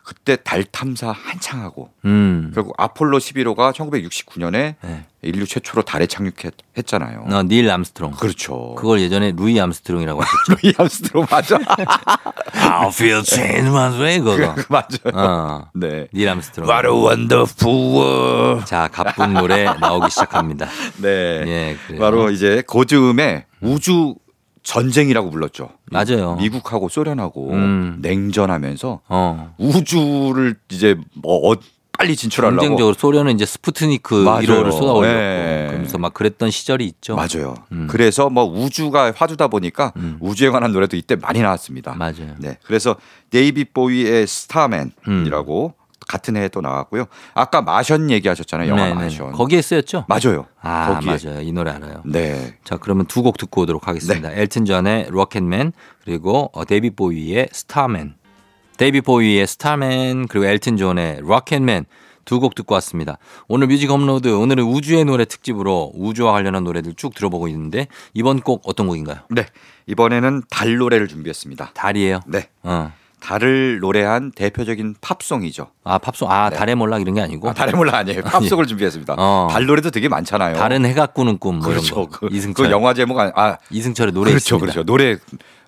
그때 0.07 0.37
달 0.41 0.63
탐사 0.63 1.11
한창 1.11 1.59
하고 1.63 1.89
음. 2.05 2.53
결국 2.55 2.73
아폴로 2.77 3.17
11호가 3.17 3.73
1969년에 3.73 4.75
네. 4.81 5.05
인류 5.21 5.45
최초로 5.45 5.81
달에 5.81 6.05
착륙했잖아요. 6.07 7.25
어, 7.29 7.43
닐 7.43 7.69
암스트롱. 7.69 8.11
그렇죠. 8.11 8.75
그걸 8.75 9.01
예전에 9.01 9.33
루이 9.35 9.59
암스트롱이라고 9.59 10.21
하셨죠. 10.23 10.55
루이 10.63 10.73
암스트롱 10.77 11.27
맞아. 11.29 11.57
I 12.55 12.87
feel 12.87 13.21
change 13.25 13.67
my 13.69 13.99
way 13.99 14.19
그거. 14.21 14.55
맞아요. 14.69 15.11
어. 15.13 15.69
네. 15.73 16.07
닐 16.13 16.29
암스트롱. 16.29 16.69
What 16.69 16.87
a 16.87 16.93
wonderful 16.93 17.93
world. 17.93 18.65
자, 18.65 18.87
갑분 18.87 19.33
노래 19.33 19.65
나오기 19.65 20.09
시작합니다. 20.09 20.69
네. 21.01 21.09
예, 21.45 21.77
그래요. 21.85 21.99
바로 21.99 22.31
이제 22.31 22.63
고 22.65 22.83
즈음에 22.83 23.45
우주 23.59 24.15
전쟁이라고 24.67 25.31
불렀죠. 25.31 25.69
맞아요. 25.85 26.35
미국하고 26.35 26.89
소련하고 26.89 27.51
음. 27.53 27.99
냉전하면서 28.01 28.99
어. 29.07 29.55
우주를 29.57 30.55
이제 30.69 30.97
뭐 31.13 31.49
어, 31.49 31.55
빨리 31.97 32.17
진출하려고 32.17 32.59
경쟁적으로 32.61 32.93
소련은 32.93 33.33
이제 33.33 33.45
스푸트니크 33.45 34.13
맞아요. 34.13 34.41
1호를 34.41 34.71
쏘아올렸고 34.73 35.01
네. 35.03 35.67
그러면서 35.69 35.97
막 35.97 36.13
그랬던 36.13 36.51
시절이 36.51 36.85
있죠. 36.85 37.15
맞아요. 37.15 37.55
음. 37.71 37.87
그래서 37.89 38.29
뭐 38.29 38.43
우주가 38.43 39.13
화두다 39.15 39.47
보니까 39.47 39.93
음. 39.95 40.17
우주에 40.19 40.49
관한 40.49 40.73
노래도 40.73 40.97
이때 40.97 41.15
많이 41.15 41.41
나왔습니다. 41.41 41.95
맞아요. 41.95 42.35
네. 42.37 42.57
그래서 42.65 42.97
데이비드 43.29 43.63
보위의 43.63 44.27
Starman이라고 44.27 45.75
같은 46.07 46.35
해에 46.37 46.47
또 46.49 46.61
나왔고요. 46.61 47.05
아까 47.33 47.61
Martian 47.61 48.09
얘기하셨잖아요. 48.11 48.69
영화 48.69 48.83
네네. 48.85 48.93
Martian. 48.95 49.31
거기에 49.33 49.61
쓰였죠? 49.61 50.05
맞아요. 50.07 50.45
아, 50.61 50.93
거기에. 50.95 51.17
맞아요. 51.31 51.41
이 51.41 51.51
노래 51.51 51.71
알아요. 51.71 52.01
네. 52.05 52.55
자, 52.63 52.77
그러면 52.77 53.05
두 53.05 53.21
곡 53.21 53.37
듣고 53.37 53.61
오도록 53.61 53.87
하겠습니다. 53.87 54.31
엘튼 54.31 54.65
존의 54.65 55.07
Rocket 55.09 55.52
Man 55.52 55.73
그리고 56.03 56.49
어, 56.53 56.65
데이비 56.65 56.89
보위의 56.91 57.49
Starman. 57.51 58.15
데이비 58.77 59.01
보위의 59.01 59.45
Starman 59.47 60.27
그리고 60.27 60.45
엘튼 60.45 60.77
존의 60.77 61.19
Rocket 61.21 61.64
Man 61.64 61.85
두 62.25 62.39
곡 62.39 62.55
듣고 62.55 62.73
왔습니다. 62.75 63.17
오늘 63.47 63.67
뮤직 63.67 63.89
업로드 63.89 64.27
오늘은 64.27 64.65
우주의 64.65 65.05
노래 65.05 65.23
특집으로 65.25 65.93
우주와 65.95 66.33
관련한 66.33 66.65
노래들 66.65 66.93
쭉 66.95 67.15
들어보고 67.15 67.47
있는데 67.47 67.87
이번 68.13 68.41
곡 68.41 68.63
어떤 68.65 68.87
곡인가요? 68.87 69.19
네. 69.29 69.45
이번에는 69.87 70.43
달 70.49 70.75
노래를 70.75 71.07
준비했습니다. 71.07 71.71
달이에요. 71.73 72.19
네. 72.27 72.49
어. 72.63 72.91
달을 73.19 73.79
노래한 73.79 74.31
대표적인 74.31 74.95
팝송이죠. 75.01 75.71
아, 75.83 75.97
팝송. 75.97 76.31
아, 76.31 76.49
네. 76.49 76.55
달의 76.55 76.75
몰락 76.75 77.01
이런 77.01 77.15
게 77.15 77.21
아니고. 77.21 77.49
아, 77.49 77.53
달의 77.53 77.73
몰라 77.75 77.97
아니에요. 77.97 78.21
팝송을 78.23 78.67
준비했습니다. 78.67 79.15
어. 79.17 79.47
달 79.49 79.65
노래도 79.65 79.89
되게 79.89 80.07
많잖아요. 80.07 80.55
다른 80.55 80.85
해가 80.85 81.07
꾸는 81.07 81.39
꿈. 81.39 81.57
뭐 81.59 81.67
그렇죠. 81.67 82.07
그, 82.07 82.29
이승철. 82.31 82.67
그 82.67 82.71
영화 82.71 82.93
제목 82.93 83.19
아, 83.19 83.31
아 83.35 83.57
이승철의 83.69 84.13
노래 84.13 84.31
그렇죠, 84.31 84.55
있습니다. 84.55 84.65
그렇죠. 84.65 84.83
노래 84.85 85.17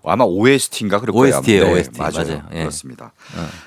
아마 0.06 0.24
OST인가 0.24 1.00
그럴 1.00 1.16
OST 1.16 1.52
예요, 1.52 1.64
거예요. 1.64 1.76
OST. 1.76 2.00
맞아요. 2.00 2.44
예. 2.54 2.60
그렇습니다. 2.60 3.12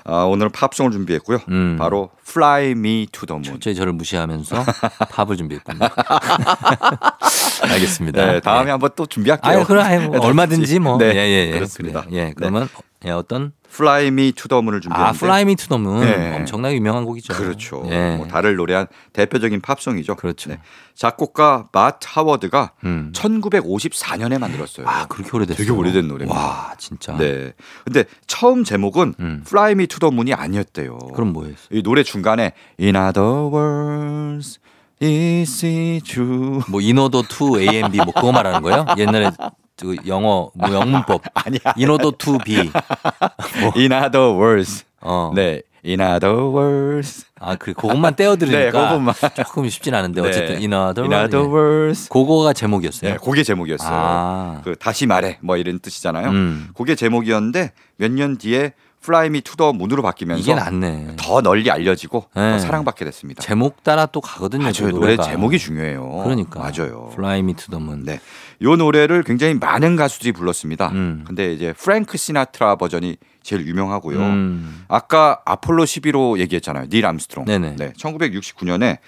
아, 0.05 0.23
오늘 0.25 0.49
팝송을 0.49 0.91
준비했고요. 0.93 1.41
음. 1.49 1.77
바로 1.79 2.11
Fly 2.27 2.71
Me 2.71 3.07
to 3.13 3.27
the 3.27 3.37
Moon. 3.37 3.45
철저히 3.45 3.75
저를 3.75 3.93
무시하면서 3.93 4.65
팝을 5.13 5.37
준비했군요. 5.37 5.81
알겠습니다. 7.71 8.27
네, 8.27 8.41
다음에 8.41 8.65
네. 8.67 8.71
한번 8.71 8.91
또 8.97 9.07
준비할게요. 9.07 9.65
그래, 9.65 9.83
아유, 9.83 10.09
뭐 10.09 10.21
얼마든지 10.21 10.79
뭐. 10.79 10.97
네, 10.97 11.13
예, 11.15 11.19
예, 11.19 11.47
예. 11.49 11.51
그렇습니다. 11.53 12.07
예, 12.13 12.25
네. 12.27 12.33
그러면 12.35 12.69
예, 13.05 13.11
어떤 13.11 13.53
Fly 13.73 14.09
Me 14.09 14.33
to 14.33 14.49
the 14.49 14.59
Moon을 14.61 14.83
준비했는데 14.83 15.09
아, 15.09 15.15
Fly 15.17 15.43
Me 15.43 15.57
to 15.57 15.67
the 15.69 15.81
Moon 15.81 16.01
네. 16.05 16.37
엄청나게 16.37 16.77
유명한 16.77 17.05
곡이죠. 17.07 17.33
그렇죠. 17.33 17.83
예. 17.91 18.17
뭐 18.17 18.27
달을 18.27 18.57
노래한 18.57 18.87
대표적인 19.15 19.63
팝송이죠. 19.63 20.17
그렇죠. 20.17 20.55
작곡가 20.95 21.69
마트 21.73 22.07
하워드가 22.11 22.73
음. 22.85 23.13
1954년에 23.15 24.39
만들었어요. 24.39 24.87
아, 24.87 25.07
그렇게 25.07 25.31
오래됐어요. 25.35 25.57
되게 25.57 25.71
오래된 25.71 26.07
노래입니다. 26.07 26.39
와, 26.39 26.75
진짜. 26.77 27.17
네. 27.17 27.53
근데 27.85 28.05
처음 28.27 28.63
제목은 28.65 29.15
음. 29.19 29.45
Fly 29.47 29.73
Me 29.73 29.87
to 29.87 29.99
the 29.99 30.13
Moon이 30.13 30.35
아니었대요. 30.35 30.99
그럼 31.15 31.33
뭐였어요? 31.33 31.69
이 31.71 31.83
노래 31.83 32.03
중간에 32.03 32.53
In 32.79 32.95
other 32.95 33.49
words, 33.51 34.61
is 35.03 35.65
it 35.65 36.05
true? 36.05 36.61
뭐 36.69 36.83
인어도 36.83 37.23
2 37.23 37.61
A 37.61 37.77
M 37.79 37.91
B 37.91 37.97
뭐 37.99 38.13
그거 38.13 38.33
말하는 38.33 38.61
거예요? 38.61 38.85
옛날에 38.99 39.31
그 39.31 39.62
영어 40.07 40.51
뭐 40.55 40.73
영문법 40.73 41.23
아니야. 41.35 41.61
인어도 41.77 42.13
2 42.13 42.39
B 42.45 42.57
In 43.77 43.93
other 43.93 44.31
words. 44.37 44.85
어. 45.01 45.33
네. 45.35 45.63
In 45.85 46.01
other 46.01 46.37
words. 46.55 47.27
아, 47.41 47.57
그 47.57 47.73
그것만 47.73 48.15
떼어 48.15 48.37
네, 48.37 48.67
그것만. 48.71 49.15
조금 49.35 49.69
쉽진 49.69 49.95
않은데 49.95 50.21
어쨌든 50.21 50.55
네. 50.55 50.61
in 50.61 50.73
other, 50.73 51.03
In 51.03 51.13
other 51.13 51.45
예. 51.45 51.53
words. 51.53 52.09
그거가 52.09 52.53
제목이었어요. 52.53 53.11
네, 53.13 53.19
그게 53.23 53.43
제목이었어요. 53.43 53.91
아. 53.93 54.61
그 54.63 54.77
다시 54.77 55.07
말해 55.07 55.39
뭐 55.41 55.57
이런 55.57 55.81
뜻이잖아요. 55.81 56.29
음. 56.29 56.69
그게 56.77 56.95
제목이었는데 56.95 57.73
몇 57.97 58.13
년 58.13 58.39
뒤에 58.39 58.75
Fly 59.03 59.27
Me 59.27 59.41
to 59.41 59.57
the 59.57 59.71
Moon으로 59.71 60.01
바뀌면서 60.03 60.41
이게 60.41 60.55
낫네. 60.55 61.17
더 61.17 61.41
널리 61.43 61.69
알려지고 61.71 62.27
네. 62.37 62.53
더 62.53 62.59
사랑받게 62.61 63.05
됐습니다. 63.05 63.43
제목 63.43 63.83
따라 63.83 64.07
또 64.07 64.21
가거든요. 64.21 64.63
맞아요. 64.63 64.73
그 64.79 64.87
노래. 64.91 65.17
제목이 65.17 65.59
중요해요. 65.59 66.23
그러니까. 66.23 66.61
맞아요. 66.61 67.11
Fly 67.13 67.41
Me 67.41 67.55
to 67.55 67.67
the 67.71 67.83
Moon. 67.83 68.05
네. 68.05 68.21
요 68.63 68.77
노래를 68.77 69.25
굉장히 69.25 69.55
많은 69.55 69.97
가수들이 69.97 70.31
불렀습니다. 70.33 70.91
음. 70.91 71.25
근데 71.27 71.53
이제 71.53 71.73
프랭크 71.73 72.17
시나트라 72.17 72.77
버전이 72.77 73.17
제일 73.43 73.67
유명하고요. 73.67 74.19
음. 74.21 74.85
아까 74.87 75.41
아폴로 75.45 75.85
11호 75.85 76.39
얘기했잖아요. 76.39 76.87
닐 76.89 77.05
암스트롱. 77.05 77.47
네네. 77.47 77.75
네. 77.77 77.93
1969년에 77.99 78.99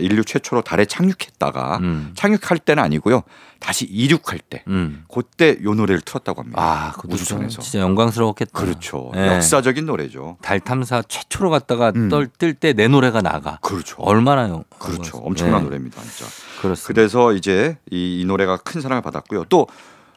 인류 0.00 0.24
최초로 0.24 0.62
달에 0.62 0.84
착륙했다가 0.84 1.78
음. 1.78 2.12
착륙할 2.14 2.58
때는 2.58 2.82
아니고요. 2.82 3.22
다시 3.60 3.86
이륙할 3.86 4.38
때 4.38 4.62
음. 4.68 5.04
그때 5.12 5.58
요 5.62 5.74
노래를 5.74 6.00
틀었다고 6.00 6.42
합니다. 6.42 6.62
아, 6.62 6.94
우주선에서. 7.04 7.54
좀 7.56 7.62
진짜 7.62 7.80
영광스러웠겠다. 7.80 8.52
그렇죠. 8.52 9.10
예. 9.16 9.26
역사적인 9.36 9.86
노래죠. 9.86 10.36
달 10.42 10.60
탐사 10.60 11.02
최초로 11.02 11.50
갔다가 11.50 11.92
음. 11.96 12.08
뜰때 12.38 12.72
내 12.74 12.88
노래가 12.88 13.20
나가. 13.20 13.58
그렇죠. 13.62 13.96
얼마나 14.02 14.48
영 14.48 14.64
그렇죠. 14.78 14.94
영광스러워. 14.94 15.26
엄청난 15.26 15.60
네. 15.60 15.64
노래입니다, 15.64 16.00
진짜. 16.02 16.24
그렇습니다. 16.60 16.86
그래서 16.86 17.32
이제 17.32 17.78
이, 17.90 18.20
이 18.20 18.24
노래가 18.24 18.56
큰 18.58 18.80
사랑을 18.80 19.02
받았고요. 19.02 19.44
또 19.48 19.66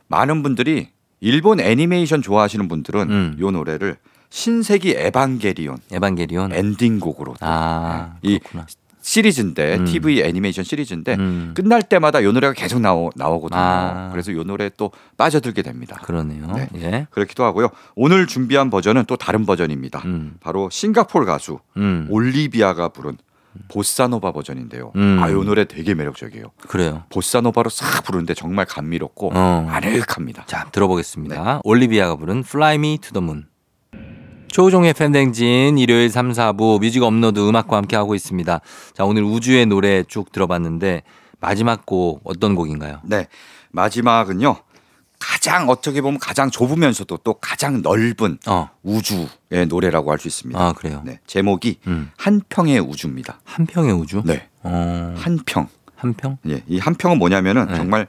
많은 0.07 0.43
분들이 0.43 0.89
일본 1.19 1.59
애니메이션 1.59 2.21
좋아하시는 2.21 2.67
분들은 2.67 3.11
음. 3.11 3.37
이 3.39 3.41
노래를 3.41 3.97
신세기 4.29 4.91
에반게리온 4.97 5.77
에반게리온. 5.91 6.53
엔딩곡으로 6.53 7.33
또 7.33 7.45
아, 7.45 8.15
이 8.21 8.39
그렇구나. 8.39 8.65
시리즈인데 9.01 9.77
음. 9.77 9.85
TV 9.85 10.21
애니메이션 10.21 10.63
시리즈인데 10.63 11.15
음. 11.15 11.53
끝날 11.55 11.81
때마다 11.81 12.19
이 12.19 12.25
노래가 12.25 12.53
계속 12.53 12.79
나오, 12.79 13.09
나오거든요. 13.15 13.59
아. 13.59 14.09
그래서 14.11 14.31
이 14.31 14.35
노래에 14.35 14.71
또 14.77 14.91
빠져들게 15.17 15.61
됩니다. 15.61 15.97
그러네요. 16.03 16.47
네. 16.55 16.67
예. 16.75 17.07
그렇기도 17.09 17.43
하고요. 17.43 17.69
오늘 17.95 18.27
준비한 18.27 18.69
버전은 18.69 19.05
또 19.05 19.17
다른 19.17 19.45
버전입니다. 19.45 20.01
음. 20.05 20.35
바로 20.39 20.69
싱가포르 20.71 21.25
가수 21.25 21.59
음. 21.77 22.07
올리비아가 22.09 22.89
부른 22.89 23.17
보사노바 23.67 24.31
버전인데요. 24.31 24.93
음. 24.95 25.19
아, 25.21 25.29
이 25.29 25.33
노래 25.33 25.65
되게 25.65 25.93
매력적이에요. 25.93 26.51
그래요. 26.67 27.03
보사노바로 27.09 27.69
싹 27.69 28.03
부르는데 28.03 28.33
정말 28.33 28.65
감미롭고 28.65 29.31
어. 29.33 29.67
아늑합니다. 29.69 30.45
자, 30.45 30.69
들어보겠습니다. 30.71 31.53
네. 31.55 31.59
올리비아가 31.63 32.15
부른 32.15 32.43
Fly 32.47 32.75
Me 32.75 32.97
to 32.99 33.11
the 33.11 33.23
Moon. 33.23 33.50
조종의 34.51 34.93
팬댕진 34.93 35.77
일요일 35.77 36.09
3, 36.09 36.31
4부 36.31 36.81
뮤직 36.81 37.01
업로드 37.03 37.39
음악과 37.39 37.77
함께 37.77 37.95
하고 37.95 38.15
있습니다. 38.15 38.59
자, 38.93 39.05
오늘 39.05 39.23
우주의 39.23 39.65
노래 39.65 40.03
쭉 40.03 40.31
들어봤는데 40.31 41.03
마지막 41.39 41.85
곡 41.85 42.21
어떤 42.25 42.55
곡인가요? 42.55 42.99
네. 43.03 43.27
마지막은요. 43.71 44.57
가장 45.19 45.69
어떻게 45.69 46.01
보면 46.01 46.19
가장 46.19 46.49
좁으면서도 46.49 47.17
또 47.23 47.35
가장 47.35 47.81
넓은 47.81 48.39
어. 48.47 48.69
우주의 48.83 49.29
노래라고 49.67 50.11
할 50.11 50.17
수 50.19 50.27
있습니다. 50.27 50.59
아, 50.59 50.73
그래요. 50.73 51.01
네. 51.05 51.19
제목이 51.27 51.77
음. 51.87 52.11
한평의 52.17 52.79
우주입니다. 52.79 53.39
한평의 53.45 53.93
우주? 53.93 54.21
네. 54.25 54.49
어. 54.63 55.13
한평. 55.17 55.67
한평? 55.95 56.39
예. 56.49 56.63
이 56.67 56.79
한평은 56.79 57.19
뭐냐면은 57.19 57.67
네. 57.67 57.75
정말 57.75 58.07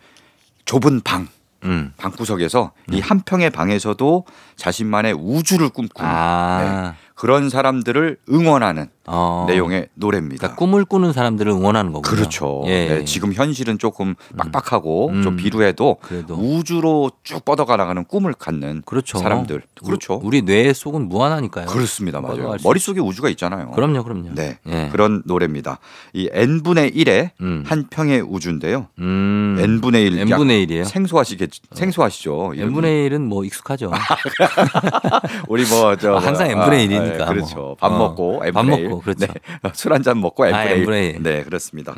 좁은 0.65 1.03
방, 1.03 1.29
음. 1.65 1.93
방구석에서 1.97 2.73
이 2.91 3.01
한 3.01 3.21
평의 3.21 3.51
방에서도 3.51 4.25
자신만의 4.57 5.15
우주를 5.15 5.69
꿈꾸는 5.69 6.09
아. 6.11 6.95
그런 7.15 7.51
사람들을 7.51 8.19
응원하는 8.31 8.89
어. 9.07 9.47
내용의 9.49 9.89
노래입니다. 9.95 10.39
그러니까 10.39 10.57
꿈을 10.59 10.85
꾸는 10.85 11.13
사람들을 11.13 11.51
응원하는 11.51 11.93
거군요. 11.93 12.17
그렇죠. 12.17 12.63
예. 12.67 12.89
네, 12.89 13.05
지금 13.05 13.33
현실은 13.33 13.79
조금 13.79 14.15
빡빡하고 14.37 15.09
음. 15.11 15.23
좀 15.23 15.37
비루해도 15.37 15.97
그래도. 16.01 16.35
우주로 16.35 17.11
쭉 17.25 17.45
뻗어가 17.45 17.77
나가는 17.77 18.05
꿈을 18.05 18.33
갖는 18.33 18.83
그렇죠. 18.87 19.19
사람들. 19.19 19.63
그렇죠. 19.85 20.15
우- 20.15 20.21
우리 20.25 20.43
뇌 20.43 20.73
속은 20.73 21.09
무한하니까요. 21.09 21.67
그렇습니다. 21.67 22.21
맞아요. 22.21 22.57
머릿속에 22.63 23.01
우주가 23.01 23.29
있잖아요. 23.31 23.73
그럼요, 23.73 24.05
그럼요. 24.05 24.31
네. 24.35 24.59
예. 24.69 24.89
그런 24.93 25.23
노래입니다. 25.27 25.79
이 26.13 26.29
n분의 26.33 26.93
1의 26.93 27.31
음. 27.41 27.65
한 27.67 27.87
평의 27.91 28.21
우주인데요. 28.21 28.87
음. 29.01 29.57
n분의 29.61 30.05
1. 30.07 30.19
n분의 30.21 30.67
1이에요. 30.67 30.85
생소하시겠 30.85 31.51
생소하시죠. 31.73 32.53
이름이. 32.55 32.69
n분의 32.69 33.11
1은 33.11 33.21
뭐 33.23 33.45
익숙하죠. 33.45 33.91
우리 35.49 35.65
뭐저 35.67 36.17
아, 36.17 36.19
항상 36.25 36.51
n분의 36.51 36.89
1이니까 36.89 37.27
그렇죠. 37.29 37.57
뭐. 37.57 37.75
밥 37.79 37.93
어. 37.93 37.99
먹고 37.99 38.39
밥 38.41 38.47
n분의 38.49 38.79
1. 38.81 38.92
먹고, 39.01 39.01
그렇죠. 39.01 39.27
술한 39.73 40.03
잔 40.03 40.21
먹고 40.21 40.45
n분의, 40.45 40.55
아, 40.55 40.65
1. 40.65 40.81
n분의 40.81 41.07
일. 41.07 41.23
네, 41.23 41.43
그렇습니다. 41.45 41.95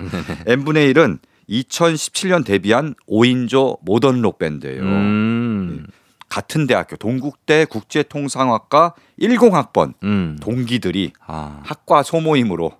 n분의 0.47 0.93
1은 0.93 1.19
2017년 1.49 2.45
데뷔한 2.45 2.95
5인조 3.09 3.79
모던 3.83 4.23
록 4.23 4.39
밴드예요. 4.39 4.83
음. 4.83 5.87
같은 6.29 6.67
대학교 6.67 6.97
동국대 6.97 7.67
국제통상학과 7.67 8.95
10학번 9.21 9.95
음. 10.03 10.37
동기들이 10.41 11.13
아. 11.27 11.61
학과 11.65 12.03
소모임으로 12.03 12.73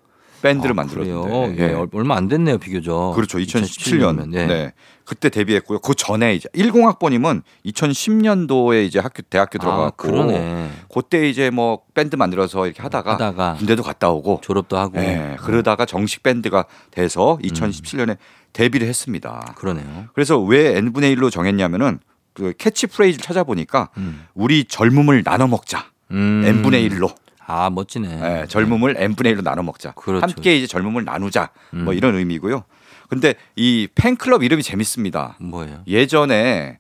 밴드를 0.45 0.73
아, 0.73 0.75
만들었는데? 0.75 1.57
예, 1.59 1.73
얼- 1.73 1.89
얼마 1.95 2.17
안 2.17 2.29
됐네요, 2.29 2.59
비교적. 2.59 3.15
그렇죠. 3.15 3.39
2017년. 3.39 4.19
2017년. 4.19 4.29
네. 4.29 4.47
네. 4.47 4.73
그때 5.07 5.31
데뷔했고요. 5.31 5.79
그 5.79 5.95
전에 5.95 6.35
이제 6.35 6.49
10학번이면 6.55 7.43
2010년도에 7.67 8.85
이제 8.87 8.99
학교 8.99 9.23
대학교 9.23 9.57
아, 9.59 9.61
들어갔고 9.61 10.09
그러네. 10.09 10.71
그때 10.93 11.29
이제 11.29 11.49
뭐 11.51 11.81
밴드 11.95 12.17
만들어서 12.17 12.67
이렇게 12.67 12.83
하다가, 12.83 13.15
하다가 13.15 13.55
군대도 13.55 13.83
갔다 13.83 14.11
오고 14.11 14.41
졸업도 14.43 14.77
하고. 14.77 14.99
예, 14.99 15.37
그러다가 15.41 15.87
정식 15.87 16.23
밴드가 16.23 16.67
돼서 16.91 17.37
음. 17.37 17.39
2017년에 17.43 18.17
데뷔를 18.53 18.87
했습니다. 18.87 19.55
그러네요. 19.57 20.07
그래서 20.15 20.39
왜 20.39 20.77
n분의 20.77 21.17
1로 21.17 21.31
정했냐면은 21.31 22.01
그 22.35 22.53
캐치프레이즈를 22.59 23.23
찾아보니까 23.23 23.91
음. 23.97 24.27
우리 24.35 24.65
젊음을 24.65 25.23
나눠 25.25 25.47
먹자. 25.47 25.87
음. 26.11 26.43
n분의 26.45 26.89
1로. 26.91 27.15
아, 27.47 27.71
멋지네. 27.71 28.43
예, 28.43 28.47
젊음을 28.47 28.97
n분의 28.99 29.35
1로 29.35 29.43
나눠 29.43 29.63
먹자. 29.63 29.93
그렇죠. 29.93 30.23
함께 30.23 30.57
이제 30.57 30.67
젊음을 30.67 31.05
나누자. 31.05 31.51
뭐 31.71 31.93
음. 31.93 31.97
이런 31.97 32.17
의미고요. 32.17 32.65
근데 33.09 33.35
이 33.57 33.89
팬클럽 33.95 34.43
이름이 34.43 34.63
재밌습니다. 34.63 35.37
뭐예요? 35.41 35.83
예전에 35.87 36.79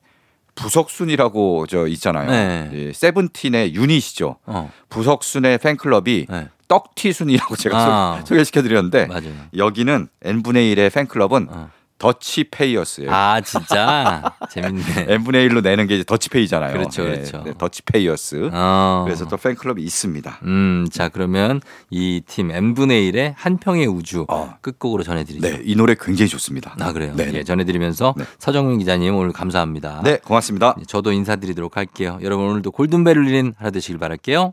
부석순이라고 0.54 1.66
저 1.66 1.86
있잖아요. 1.88 2.30
네. 2.30 2.70
예, 2.72 2.92
세븐틴의 2.92 3.74
유닛이죠. 3.74 4.36
어. 4.46 4.72
부석순의 4.88 5.58
팬클럽이 5.58 6.26
네. 6.28 6.48
떡튀순이라고 6.68 7.56
제가 7.56 7.76
아. 7.78 8.24
소개시켜 8.24 8.62
드렸는데 8.62 9.06
맞아요. 9.06 9.34
여기는 9.56 10.08
n분의 10.22 10.74
1의 10.74 10.92
팬클럽은 10.92 11.48
어. 11.50 11.70
더치페이어스예요. 11.98 13.10
아, 13.12 13.40
진짜? 13.40 14.34
재밌네. 14.50 15.06
n분의 15.08 15.48
1로 15.48 15.62
내는 15.62 15.86
게 15.86 15.94
이제 15.94 16.04
더치페이잖아요. 16.04 16.72
그렇죠, 16.72 17.04
예, 17.04 17.12
그렇죠. 17.16 17.42
네, 17.44 17.52
더치페이어스. 17.56 18.50
어. 18.52 19.02
그래서 19.06 19.26
또 19.28 19.36
팬클럽이 19.36 19.82
있습니다. 19.82 20.40
음, 20.42 20.86
자, 20.92 21.08
그러면 21.08 21.60
이 21.90 22.20
팀 22.26 22.50
n분의 22.50 23.12
1의 23.12 23.34
한 23.36 23.58
평의 23.58 23.86
우주 23.86 24.26
어. 24.28 24.56
끝곡으로 24.60 25.02
전해드리죠. 25.02 25.46
네, 25.48 25.60
이 25.64 25.76
노래 25.76 25.94
굉장히 25.98 26.28
좋습니다. 26.28 26.74
아, 26.80 26.92
그래요? 26.92 27.14
네, 27.16 27.26
네. 27.30 27.38
예, 27.38 27.44
전해드리면서 27.44 28.14
네. 28.16 28.24
서정민 28.38 28.78
기자님 28.78 29.14
오늘 29.14 29.32
감사합니다. 29.32 30.02
네, 30.04 30.18
고맙습니다. 30.18 30.76
저도 30.86 31.12
인사드리도록 31.12 31.76
할게요. 31.76 32.18
여러분 32.22 32.46
오늘도 32.46 32.70
골든벨 32.72 33.16
울리는 33.18 33.54
하루 33.56 33.70
되시길 33.72 33.98
바랄게요. 33.98 34.52